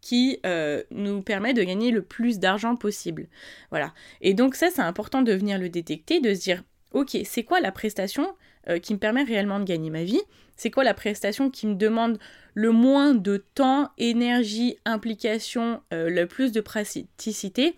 qui 0.00 0.38
euh, 0.46 0.82
nous 0.90 1.22
permet 1.22 1.54
de 1.54 1.62
gagner 1.62 1.90
le 1.90 2.02
plus 2.02 2.38
d'argent 2.38 2.76
possible. 2.76 3.28
Voilà. 3.70 3.92
Et 4.20 4.34
donc 4.34 4.54
ça, 4.54 4.70
c'est 4.70 4.82
important 4.82 5.22
de 5.22 5.32
venir 5.32 5.58
le 5.58 5.68
détecter, 5.68 6.20
de 6.20 6.34
se 6.34 6.40
dire, 6.40 6.62
ok, 6.92 7.16
c'est 7.24 7.42
quoi 7.42 7.60
la 7.60 7.72
prestation 7.72 8.34
qui 8.82 8.94
me 8.94 8.98
permet 8.98 9.22
réellement 9.22 9.60
de 9.60 9.64
gagner 9.64 9.90
ma 9.90 10.02
vie? 10.02 10.20
C'est 10.56 10.70
quoi 10.70 10.84
la 10.84 10.94
prestation 10.94 11.50
qui 11.50 11.66
me 11.66 11.74
demande 11.74 12.18
le 12.54 12.70
moins 12.70 13.14
de 13.14 13.44
temps, 13.54 13.90
énergie, 13.98 14.78
implication, 14.84 15.82
euh, 15.92 16.08
le 16.08 16.26
plus 16.26 16.52
de 16.52 16.60
praticité 16.60 17.76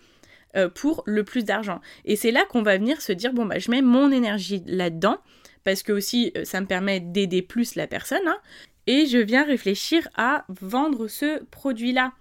euh, 0.55 0.69
pour 0.69 1.03
le 1.05 1.23
plus 1.23 1.43
d'argent? 1.43 1.81
Et 2.05 2.15
c'est 2.15 2.31
là 2.31 2.45
qu'on 2.49 2.63
va 2.63 2.77
venir 2.77 3.01
se 3.01 3.11
dire, 3.11 3.33
bon, 3.33 3.45
bah, 3.45 3.59
je 3.59 3.69
mets 3.69 3.81
mon 3.81 4.11
énergie 4.11 4.63
là-dedans, 4.65 5.17
parce 5.65 5.83
que 5.83 5.91
aussi, 5.91 6.31
euh, 6.37 6.45
ça 6.45 6.61
me 6.61 6.65
permet 6.65 7.01
d'aider 7.01 7.41
plus 7.41 7.75
la 7.75 7.85
personne, 7.85 8.25
hein, 8.25 8.37
et 8.89 9.05
je 9.05 9.19
viens 9.19 9.45
réfléchir 9.45 10.09
à 10.15 10.45
vendre 10.49 11.07
ce 11.07 11.43
produit-là. 11.45 12.11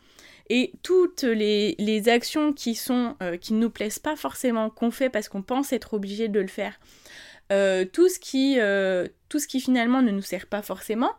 Et 0.51 0.73
toutes 0.83 1.23
les, 1.23 2.09
actions 2.09 2.53
qui 2.53 2.75
sont 2.75 3.17
qui 3.41 3.55
ne 3.55 3.61
nous 3.61 3.71
plaisent 3.71 3.99
pas 3.99 4.17
forcément, 4.17 4.69
qu'on 4.69 4.91
fait 4.91 5.09
parce 5.09 5.31
qu'on 5.31 5.41
pense 5.43 5.73
être 5.73 5.95
obligé 5.95 6.29
de 6.29 6.41
le 6.41 6.47
faire, 6.47 6.79
tout, 7.51 8.09
ce 8.09 8.19
qui, 8.19 8.59
tout 9.29 9.39
ce 9.39 9.49
qui 9.49 9.61
finalement 9.61 10.03
ne 10.03 10.11
nous 10.11 10.23
sert 10.23 10.47
pas 10.47 10.61
forcément, 10.61 11.13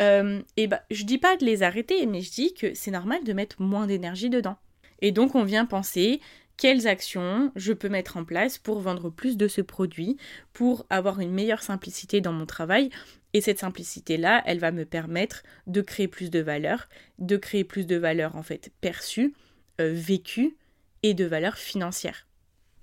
euh, 0.00 0.40
et 0.56 0.66
bah, 0.66 0.82
je 0.90 1.04
dis 1.04 1.18
pas 1.18 1.36
de 1.36 1.44
les 1.44 1.62
arrêter, 1.62 2.06
mais 2.06 2.22
je 2.22 2.32
dis 2.32 2.54
que 2.54 2.74
c'est 2.74 2.90
normal 2.90 3.24
de 3.24 3.32
mettre 3.34 3.60
moins 3.60 3.86
d'énergie 3.86 4.30
dedans. 4.30 4.56
Et 5.02 5.12
donc 5.12 5.34
on 5.34 5.44
vient 5.44 5.66
penser 5.66 6.20
quelles 6.56 6.86
actions 6.86 7.52
je 7.56 7.72
peux 7.72 7.88
mettre 7.88 8.16
en 8.16 8.24
place 8.24 8.58
pour 8.58 8.80
vendre 8.80 9.10
plus 9.10 9.36
de 9.36 9.48
ce 9.48 9.60
produit, 9.60 10.16
pour 10.52 10.86
avoir 10.88 11.20
une 11.20 11.32
meilleure 11.32 11.62
simplicité 11.62 12.20
dans 12.20 12.32
mon 12.32 12.46
travail. 12.46 12.90
Et 13.34 13.40
cette 13.40 13.58
simplicité-là, 13.58 14.42
elle 14.46 14.60
va 14.60 14.70
me 14.70 14.84
permettre 14.84 15.42
de 15.66 15.82
créer 15.82 16.06
plus 16.06 16.30
de 16.30 16.38
valeur, 16.38 16.88
de 17.18 17.36
créer 17.36 17.64
plus 17.64 17.86
de 17.86 17.96
valeur 17.96 18.36
en 18.36 18.44
fait 18.44 18.70
perçue, 18.80 19.34
euh, 19.80 19.92
vécue 19.92 20.56
et 21.02 21.14
de 21.14 21.24
valeur 21.24 21.58
financière. 21.58 22.28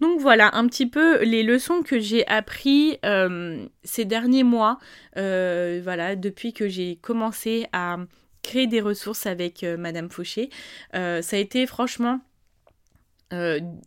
Donc 0.01 0.19
voilà 0.19 0.55
un 0.55 0.67
petit 0.67 0.87
peu 0.87 1.23
les 1.23 1.43
leçons 1.43 1.83
que 1.83 1.99
j'ai 1.99 2.27
appris 2.27 2.97
euh, 3.05 3.65
ces 3.83 4.03
derniers 4.03 4.43
mois, 4.43 4.77
euh, 5.15 5.79
voilà, 5.81 6.17
depuis 6.17 6.53
que 6.53 6.67
j'ai 6.67 6.97
commencé 6.97 7.67
à 7.71 7.97
créer 8.43 8.67
des 8.67 8.81
ressources 8.81 9.27
avec 9.27 9.63
Madame 9.63 10.09
Fauché. 10.09 10.49
ça 10.91 11.19
a 11.19 11.37
été 11.37 11.67
franchement 11.67 12.19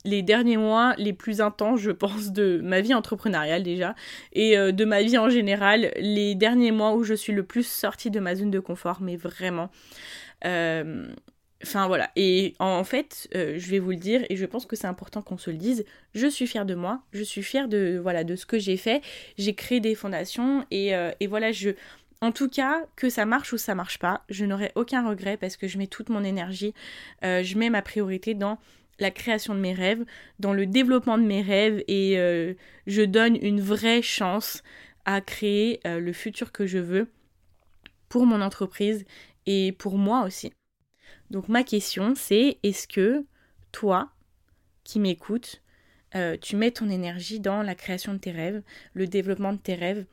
les 0.04 0.22
derniers 0.22 0.56
mois 0.56 0.94
les 0.96 1.12
plus 1.12 1.40
intenses, 1.40 1.80
je 1.80 1.90
pense, 1.90 2.32
de 2.32 2.60
ma 2.62 2.80
vie 2.80 2.94
entrepreneuriale 2.94 3.62
déjà, 3.62 3.94
et 4.32 4.56
de 4.56 4.84
ma 4.84 5.02
vie 5.02 5.18
en 5.18 5.28
général, 5.28 5.92
les 5.96 6.34
derniers 6.34 6.72
mois 6.72 6.94
où 6.94 7.04
je 7.04 7.14
suis 7.14 7.32
le 7.32 7.42
plus 7.42 7.66
sortie 7.66 8.10
de 8.10 8.20
ma 8.20 8.34
zone 8.34 8.50
de 8.50 8.60
confort, 8.60 9.00
mais 9.00 9.16
vraiment. 9.16 9.70
Enfin 11.64 11.86
voilà, 11.86 12.10
et 12.14 12.52
en, 12.58 12.84
fait, 12.84 13.26
euh, 13.34 13.54
je 13.56 13.70
vais 13.70 13.78
vous 13.78 13.90
le 13.90 13.96
dire, 13.96 14.22
et 14.28 14.36
je 14.36 14.44
pense 14.44 14.66
que 14.66 14.76
c'est 14.76 14.86
important 14.86 15.22
qu'on 15.22 15.38
se 15.38 15.50
le 15.50 15.56
dise, 15.56 15.86
je 16.14 16.26
suis 16.26 16.46
fière 16.46 16.66
de 16.66 16.74
moi, 16.74 17.00
je 17.12 17.22
suis 17.22 17.42
fière 17.42 17.68
de, 17.68 17.98
voilà, 18.02 18.22
de 18.22 18.36
ce 18.36 18.44
que 18.44 18.58
j'ai 18.58 18.76
fait, 18.76 19.00
j'ai 19.38 19.54
créé 19.54 19.80
des 19.80 19.94
fondations, 19.94 20.66
et, 20.70 20.94
euh, 20.94 21.10
voilà, 21.26 21.52
je... 21.52 21.70
En 22.20 22.32
tout 22.32 22.50
cas, 22.50 22.82
que 22.96 23.08
ça 23.08 23.24
marche 23.24 23.54
ou 23.54 23.58
ça 23.58 23.74
marche 23.74 23.98
pas, 23.98 24.24
je 24.28 24.44
n'aurai 24.44 24.72
aucun 24.74 25.08
regret 25.08 25.36
parce 25.38 25.56
que 25.56 25.66
je 25.66 25.78
mets 25.78 25.86
toute 25.86 26.10
mon 26.10 26.22
énergie, 26.22 26.74
euh, 27.24 27.42
je 27.42 27.56
mets 27.56 27.70
ma 27.70 27.82
priorité 27.82 28.34
dans 28.34 28.58
la 28.98 29.10
création 29.10 29.54
de 29.54 29.60
mes 29.60 29.74
rêves, 29.74 30.04
dans 30.38 30.52
le 30.52 30.66
développement 30.66 31.18
de 31.18 31.24
mes 31.24 31.42
rêves, 31.42 31.82
et 31.88 32.16
je 32.86 33.02
donne 33.02 33.36
une 33.36 33.60
vraie 33.60 34.02
chance 34.02 34.62
à 35.04 35.20
créer 35.20 35.80
le 35.84 36.12
futur 36.12 36.52
que 36.52 36.66
je 36.66 36.78
veux 36.78 37.08
pour 38.08 38.26
mon 38.26 38.40
entreprise 38.40 39.04
et 39.46 39.72
pour 39.72 39.98
moi 39.98 40.24
aussi. 40.24 40.52
Donc 41.30 41.48
ma 41.48 41.64
question 41.64 42.14
c'est 42.14 42.58
est-ce 42.62 42.86
que 42.86 43.24
toi 43.72 44.10
qui 44.84 45.00
m'écoutes, 45.00 45.62
tu 46.40 46.56
mets 46.56 46.70
ton 46.70 46.88
énergie 46.88 47.40
dans 47.40 47.62
la 47.62 47.74
création 47.74 48.14
de 48.14 48.18
tes 48.18 48.30
rêves, 48.30 48.62
le 48.92 49.06
développement 49.06 49.52
de 49.52 49.58
tes 49.58 49.74
rêves 49.74 50.06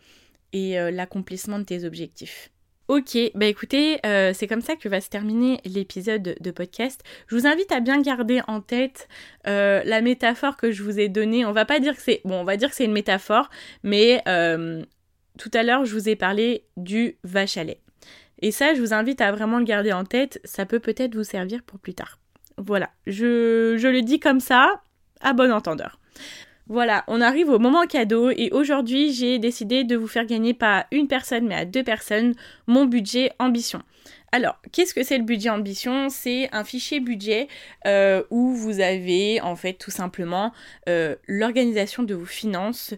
et 0.52 0.74
l'accomplissement 0.92 1.60
de 1.60 1.64
tes 1.64 1.86
objectifs? 1.86 2.52
Ok, 2.92 3.18
bah 3.36 3.46
écoutez, 3.46 4.06
euh, 4.06 4.34
c'est 4.34 4.48
comme 4.48 4.60
ça 4.60 4.76
que 4.76 4.90
va 4.90 5.00
se 5.00 5.08
terminer 5.08 5.62
l'épisode 5.64 6.36
de 6.38 6.52
podcast. 6.52 7.02
Je 7.28 7.38
vous 7.38 7.48
invite 7.48 7.72
à 7.72 7.80
bien 7.80 8.02
garder 8.02 8.42
en 8.50 8.60
tête 8.60 9.08
euh, 9.48 9.82
la 9.86 10.02
métaphore 10.02 10.58
que 10.58 10.72
je 10.72 10.84
vous 10.84 11.00
ai 11.00 11.08
donnée. 11.08 11.46
On 11.46 11.54
va 11.54 11.64
pas 11.64 11.80
dire 11.80 11.96
que 11.96 12.02
c'est... 12.02 12.20
Bon, 12.26 12.42
on 12.42 12.44
va 12.44 12.58
dire 12.58 12.70
que 12.70 12.76
c'est 12.76 12.84
une 12.84 12.92
métaphore, 12.92 13.50
mais 13.84 14.22
euh, 14.28 14.84
tout 15.40 15.50
à 15.54 15.64
l'heure, 15.64 15.86
je 15.86 15.94
vous 15.94 16.10
ai 16.10 16.18
parlé 16.18 16.66
du 16.76 17.16
vache 17.24 17.56
à 17.56 17.64
lait. 17.64 17.80
Et 18.42 18.52
ça, 18.52 18.74
je 18.74 18.82
vous 18.82 18.94
invite 18.94 19.22
à 19.22 19.32
vraiment 19.32 19.60
le 19.60 19.64
garder 19.64 19.94
en 19.94 20.04
tête. 20.04 20.42
Ça 20.44 20.66
peut 20.66 20.82
peut-être 20.82 21.16
vous 21.16 21.24
servir 21.24 21.64
pour 21.64 21.80
plus 21.80 21.94
tard. 21.94 22.20
Voilà, 22.58 22.90
je, 23.08 23.78
je 23.78 23.88
le 23.88 24.02
dis 24.02 24.20
comme 24.20 24.42
ça, 24.42 24.82
à 25.22 25.32
bon 25.32 25.54
entendeur. 25.54 25.98
Voilà, 26.68 27.04
on 27.08 27.22
arrive 27.22 27.50
au 27.50 27.60
moment 27.60 27.86
cadeau 27.86 28.30
et 28.30 28.50
aujourd'hui 28.52 29.12
j'ai 29.14 29.40
décidé 29.40 29.84
de 29.84 29.96
vous 29.96 30.08
faire 30.08 30.26
gagner 30.26 30.54
pas 30.54 30.80
à 30.80 30.88
une 30.92 31.08
personne 31.08 31.48
mais 31.48 31.56
à 31.56 31.66
deux 31.66 31.84
personnes 31.84 32.36
mon 32.68 32.86
budget 32.86 33.32
ambition. 33.40 33.82
Alors, 34.32 34.58
qu'est-ce 34.72 34.94
que 34.94 35.04
c'est 35.04 35.18
le 35.18 35.26
budget 35.26 35.50
ambition? 35.50 36.08
C'est 36.10 36.48
un 36.54 36.64
fichier 36.64 37.02
budget 37.02 37.50
euh, 37.86 38.24
où 38.30 38.54
vous 38.54 38.80
avez 38.80 39.42
en 39.42 39.58
fait 39.58 39.74
tout 39.74 39.92
simplement 39.92 40.54
euh, 40.88 41.16
l'organisation 41.28 42.04
de 42.04 42.14
vos 42.14 42.26
finances 42.26 42.94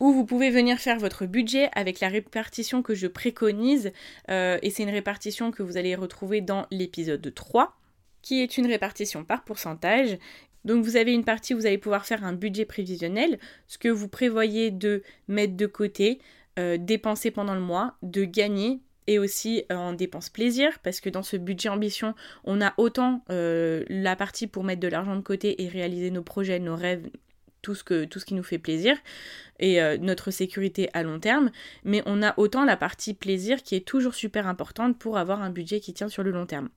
où 0.00 0.12
vous 0.12 0.24
pouvez 0.24 0.50
venir 0.50 0.78
faire 0.78 0.98
votre 0.98 1.26
budget 1.26 1.70
avec 1.74 2.00
la 2.00 2.08
répartition 2.08 2.82
que 2.82 2.96
je 2.96 3.06
préconise 3.06 3.92
euh, 4.28 4.58
et 4.60 4.70
c'est 4.70 4.82
une 4.82 4.90
répartition 4.90 5.52
que 5.52 5.62
vous 5.62 5.76
allez 5.76 5.94
retrouver 5.94 6.40
dans 6.40 6.66
l'épisode 6.72 7.32
3 7.32 7.76
qui 8.20 8.42
est 8.42 8.58
une 8.58 8.66
répartition 8.66 9.24
par 9.24 9.44
pourcentage 9.44 10.18
donc 10.64 10.84
vous 10.84 10.96
avez 10.96 11.12
une 11.12 11.24
partie 11.24 11.54
où 11.54 11.58
vous 11.58 11.66
allez 11.66 11.78
pouvoir 11.78 12.06
faire 12.06 12.24
un 12.24 12.32
budget 12.32 12.64
prévisionnel, 12.64 13.38
ce 13.66 13.78
que 13.78 13.88
vous 13.88 14.08
prévoyez 14.08 14.70
de 14.70 15.02
mettre 15.28 15.56
de 15.56 15.66
côté, 15.66 16.20
euh, 16.58 16.76
dépenser 16.78 17.30
pendant 17.30 17.54
le 17.54 17.60
mois, 17.60 17.96
de 18.02 18.24
gagner 18.24 18.80
et 19.06 19.18
aussi 19.18 19.64
euh, 19.70 19.76
en 19.76 19.92
dépenses 19.92 20.28
plaisir, 20.28 20.78
parce 20.82 21.00
que 21.00 21.10
dans 21.10 21.22
ce 21.22 21.36
budget 21.36 21.68
ambition, 21.68 22.14
on 22.44 22.60
a 22.60 22.74
autant 22.76 23.24
euh, 23.30 23.84
la 23.88 24.16
partie 24.16 24.46
pour 24.46 24.64
mettre 24.64 24.80
de 24.80 24.88
l'argent 24.88 25.16
de 25.16 25.22
côté 25.22 25.62
et 25.62 25.68
réaliser 25.68 26.10
nos 26.10 26.22
projets, 26.22 26.58
nos 26.58 26.76
rêves, 26.76 27.08
tout 27.62 27.74
ce, 27.74 27.84
que, 27.84 28.04
tout 28.04 28.18
ce 28.18 28.24
qui 28.24 28.34
nous 28.34 28.42
fait 28.42 28.58
plaisir 28.58 28.96
et 29.58 29.80
euh, 29.80 29.96
notre 29.98 30.30
sécurité 30.30 30.90
à 30.92 31.02
long 31.02 31.20
terme, 31.20 31.50
mais 31.84 32.02
on 32.04 32.22
a 32.22 32.34
autant 32.36 32.64
la 32.64 32.76
partie 32.76 33.14
plaisir 33.14 33.62
qui 33.62 33.76
est 33.76 33.86
toujours 33.86 34.14
super 34.14 34.46
importante 34.46 34.98
pour 34.98 35.16
avoir 35.16 35.40
un 35.40 35.50
budget 35.50 35.80
qui 35.80 35.94
tient 35.94 36.08
sur 36.08 36.22
le 36.22 36.32
long 36.32 36.46
terme. 36.46 36.68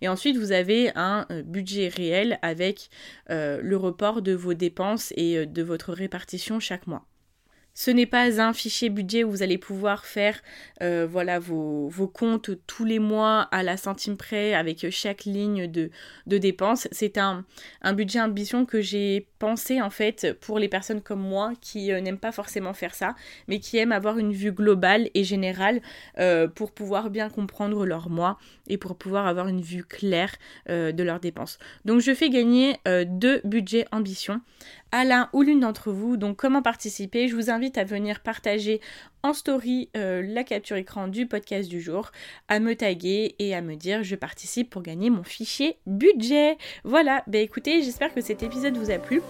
Et 0.00 0.08
ensuite, 0.08 0.36
vous 0.36 0.52
avez 0.52 0.90
un 0.96 1.26
euh, 1.30 1.42
budget 1.42 1.88
réel 1.88 2.38
avec 2.42 2.88
euh, 3.28 3.60
le 3.62 3.76
report 3.76 4.22
de 4.22 4.32
vos 4.32 4.54
dépenses 4.54 5.12
et 5.16 5.46
de 5.46 5.62
votre 5.62 5.92
répartition 5.92 6.58
chaque 6.60 6.86
mois. 6.86 7.09
Ce 7.74 7.90
n'est 7.90 8.06
pas 8.06 8.40
un 8.40 8.52
fichier 8.52 8.90
budget 8.90 9.24
où 9.24 9.30
vous 9.30 9.42
allez 9.42 9.58
pouvoir 9.58 10.04
faire 10.04 10.40
euh, 10.82 11.06
voilà, 11.08 11.38
vos, 11.38 11.90
comptes 12.12 12.50
tous 12.66 12.84
les 12.84 12.98
mois 12.98 13.42
à 13.52 13.62
la 13.62 13.76
centime 13.76 14.16
près 14.16 14.54
avec 14.54 14.90
chaque 14.90 15.24
ligne 15.24 15.66
de, 15.70 15.90
de 16.26 16.38
dépenses. 16.38 16.88
C'est 16.90 17.16
un, 17.18 17.44
budget 17.94 18.20
ambition 18.20 18.66
que 18.66 18.80
j'ai 18.80 19.28
pensé 19.38 19.80
en 19.80 19.90
fait 19.90 20.36
pour 20.40 20.58
les 20.58 20.68
personnes 20.68 21.00
comme 21.00 21.20
moi 21.20 21.52
qui 21.60 21.92
euh, 21.92 22.00
n'aiment 22.00 22.18
pas 22.18 22.32
forcément 22.32 22.74
faire 22.74 22.94
ça, 22.94 23.14
mais 23.48 23.60
qui 23.60 23.78
aiment 23.78 23.92
avoir 23.92 24.18
une 24.18 24.32
vue 24.32 24.52
globale 24.52 25.08
et 25.14 25.24
générale 25.24 25.80
euh, 26.18 26.48
pour 26.48 26.72
pouvoir 26.72 27.10
bien 27.10 27.30
comprendre 27.30 27.86
leur 27.86 28.10
mois 28.10 28.38
et 28.68 28.78
pour 28.78 28.96
pouvoir 28.96 29.26
avoir 29.26 29.48
une 29.48 29.60
vue 29.60 29.84
claire 29.84 30.34
de 30.68 31.02
leurs 31.02 31.20
dépenses. 31.20 31.58
Donc 31.84 32.00
je 32.00 32.14
fais 32.14 32.30
gagner 32.30 32.76
deux 33.06 33.40
budgets 33.44 33.86
ambition 33.92 34.40
à 34.92 35.04
l'un 35.04 35.28
ou 35.32 35.42
l'une 35.42 35.60
d'entre 35.60 35.92
vous. 35.92 36.16
Donc 36.16 36.36
comment 36.36 36.62
participer? 36.62 37.28
Je 37.28 37.36
vous 37.36 37.50
invite 37.50 37.78
à 37.78 37.84
venir 37.84 38.20
partager 38.20 38.80
en 39.22 39.32
story 39.34 39.90
euh, 39.96 40.22
la 40.26 40.44
capture 40.44 40.76
écran 40.76 41.08
du 41.08 41.26
podcast 41.26 41.68
du 41.68 41.80
jour, 41.80 42.10
à 42.48 42.58
me 42.58 42.74
taguer 42.74 43.34
et 43.38 43.54
à 43.54 43.60
me 43.60 43.76
dire 43.76 44.02
je 44.02 44.16
participe 44.16 44.70
pour 44.70 44.82
gagner 44.82 45.10
mon 45.10 45.22
fichier 45.22 45.76
budget. 45.86 46.56
Voilà, 46.84 47.22
bah 47.26 47.38
écoutez, 47.38 47.82
j'espère 47.82 48.14
que 48.14 48.20
cet 48.20 48.42
épisode 48.42 48.76
vous 48.76 48.90
a 48.90 48.98
plu. 48.98 49.20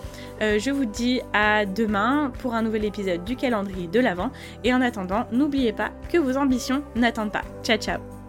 Euh, 0.43 0.59
je 0.59 0.71
vous 0.71 0.85
dis 0.85 1.21
à 1.33 1.67
demain 1.67 2.33
pour 2.39 2.55
un 2.55 2.63
nouvel 2.63 2.85
épisode 2.85 3.25
du 3.25 3.37
calendrier 3.37 3.89
de 3.89 4.01
l'Avent. 4.01 4.31
Et 4.65 4.73
en 4.73 4.81
attendant, 4.81 5.27
n'oubliez 5.33 5.73
pas 5.73 5.91
que 6.11 6.19
vos 6.19 6.37
ambitions 6.37 6.85
n'attendent 6.95 7.33
pas. 7.33 7.45
Ciao 7.63 7.77
ciao 7.77 8.20